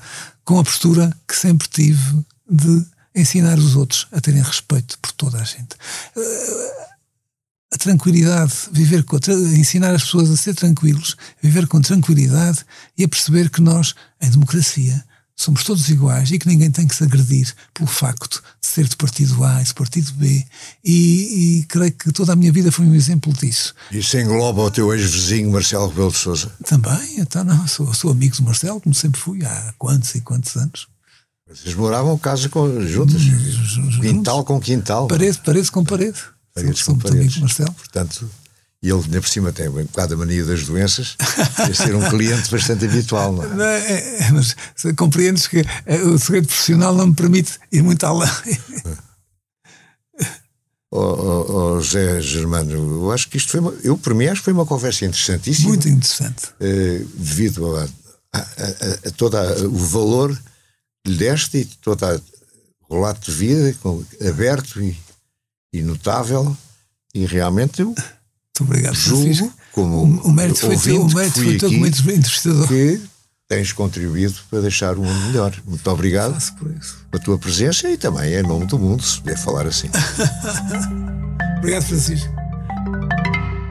com 0.49 0.59
a 0.59 0.65
postura 0.65 1.15
que 1.29 1.37
sempre 1.37 1.69
tive 1.69 2.25
de 2.49 2.83
ensinar 3.15 3.59
os 3.59 3.77
outros 3.77 4.07
a 4.11 4.19
terem 4.19 4.41
respeito 4.41 4.99
por 4.99 5.13
toda 5.13 5.39
a 5.39 5.45
gente. 5.45 5.77
A 7.71 7.77
tranquilidade, 7.77 8.55
viver 8.73 9.05
com 9.05 9.19
ensinar 9.55 9.95
as 9.95 10.05
pessoas 10.05 10.31
a 10.31 10.39
ser 10.39 10.55
tranquilos, 10.55 11.17
viver 11.43 11.67
com 11.67 11.83
tranquilidade 11.83 12.65
e 12.97 13.05
a 13.05 13.09
perceber 13.09 13.51
que 13.51 13.61
nós, 13.61 13.95
em 14.23 14.31
democracia, 14.31 15.05
somos 15.39 15.63
todos 15.63 15.89
iguais 15.89 16.33
e 16.33 16.39
que 16.39 16.49
ninguém 16.49 16.71
tem 16.71 16.87
que 16.87 16.95
se 16.95 17.05
agredir 17.05 17.55
pelo 17.73 17.89
facto 17.89 18.43
de 18.61 18.67
ser 18.67 18.89
de 18.89 18.97
partido 18.97 19.43
A 19.45 19.63
e 19.63 19.65
de 19.65 19.73
partido 19.73 20.13
B. 20.15 20.45
E, 20.85 21.61
e, 21.61 21.65
creio 21.67 21.93
que 21.93 22.13
toda 22.13 22.33
a 22.33 22.37
minha 22.37 22.53
vida 22.53 22.73
foi 22.73 22.85
um 22.85 22.95
exemplo 22.95 23.33
disso. 23.33 23.73
Isso 23.93 24.19
engloba 24.19 24.63
o 24.63 24.71
teu 24.71 24.93
ex-vizinho 24.93 25.51
Marcelo 25.53 25.89
Rebelo 25.89 26.11
de 26.11 26.19
Souza? 26.19 26.53
Também, 26.65 27.21
então 27.21 27.45
não, 27.45 27.69
sou, 27.69 27.95
sou 27.95 28.11
amigo 28.11 28.35
do 28.37 28.43
Marcelo, 28.43 28.81
como 28.81 28.95
sempre 28.95 29.21
fui, 29.21 29.45
há 29.45 29.73
quantos 29.79 30.13
e 30.17 30.21
quantos 30.21 30.57
anos. 30.57 30.89
Vocês 31.49 31.75
moravam 31.75 32.19
casa 32.19 32.49
com, 32.49 32.69
juntas? 32.87 33.21
Juntos, 33.21 33.97
quintal 34.01 34.45
com 34.45 34.61
quintal? 34.61 35.07
Parede, 35.07 35.39
parede 35.39 35.71
com 35.71 35.85
parede. 35.85 36.19
Paredes 36.53 36.81
sou, 36.83 36.95
com 36.95 37.01
paredes. 37.01 37.39
Marcelo. 37.39 37.73
Portanto, 37.73 38.29
e 38.83 38.91
ele, 38.91 39.03
ainda 39.03 39.21
por 39.21 39.29
cima, 39.29 39.53
tem 39.53 39.69
um 39.69 39.85
bocado 39.85 40.15
a 40.15 40.17
mania 40.17 40.45
das 40.45 40.65
doenças, 40.65 41.17
de 41.67 41.75
ser 41.75 41.95
um 41.97 42.09
cliente 42.09 42.49
bastante 42.51 42.85
habitual, 42.85 43.33
não 43.33 43.43
é? 43.43 43.55
Não, 43.55 43.65
é, 43.65 44.19
é 44.21 44.31
mas 44.31 44.55
compreendes 44.97 45.49
que 45.49 45.65
é, 45.85 45.97
o 46.03 46.17
segredo 46.19 46.47
profissional 46.47 46.95
não 46.95 47.09
me 47.09 47.15
permite 47.15 47.59
ir 47.73 47.83
muito 47.83 48.05
além. 48.05 48.31
Oh, 50.91 51.01
oh, 51.01 51.53
oh, 51.53 51.81
José 51.83 52.19
Germano, 52.23 52.73
eu 52.73 53.13
acho 53.13 53.29
que 53.29 53.37
isto 53.37 53.51
foi 53.51 53.61
uma, 53.61 53.73
eu 53.85 53.99
para 53.99 54.15
mim 54.15 54.25
acho 54.25 54.41
que 54.41 54.47
foi 54.47 54.55
uma 54.55 54.65
conversa 54.65 55.05
interessantíssima. 55.05 55.69
Muito 55.69 55.87
interessante. 55.87 56.49
Eh, 56.59 57.05
devido 57.15 57.77
a, 57.77 57.87
a, 58.33 58.39
a, 58.39 59.09
a 59.09 59.11
todo 59.15 59.37
o 59.67 59.77
valor 59.77 60.35
que 61.05 61.11
lhe 61.11 61.19
deste 61.19 61.59
e 61.59 61.65
todo 61.67 62.23
o 62.89 62.95
relato 62.95 63.31
de 63.31 63.37
vida 63.37 63.79
aberto 64.27 64.81
e, 64.83 64.97
e 65.75 65.83
notável 65.83 66.57
e 67.15 67.27
realmente 67.27 67.83
eu 67.83 67.95
muito 68.61 68.73
obrigado, 68.73 68.95
Julgo. 68.95 69.53
Como 69.73 69.97
o, 69.97 70.29
o 70.29 70.33
mérito 70.33 70.61
foi 70.61 70.77
teu, 70.77 71.03
o 71.03 71.15
mérito 71.15 71.43
foi 71.43 71.57
teu 71.59 71.71
como 71.71 71.87
entrevistador. 71.87 72.69
Que 72.69 73.01
tens 73.49 73.73
contribuído 73.73 74.35
para 74.51 74.61
deixar 74.61 74.97
o 74.99 75.03
mundo 75.03 75.27
melhor. 75.27 75.55
Muito 75.67 75.91
obrigado 75.91 76.35
Faço 76.35 76.55
por 76.55 76.71
isso. 76.71 76.99
pela 77.11 77.23
tua 77.23 77.39
presença 77.39 77.89
e 77.89 77.97
também 77.97 78.35
em 78.35 78.43
nome 78.43 78.67
do 78.67 78.79
mundo, 78.79 79.03
se 79.03 79.19
puder 79.21 79.39
falar 79.39 79.67
assim. 79.67 79.89
obrigado, 81.59 81.85
Francisco. 81.85 82.48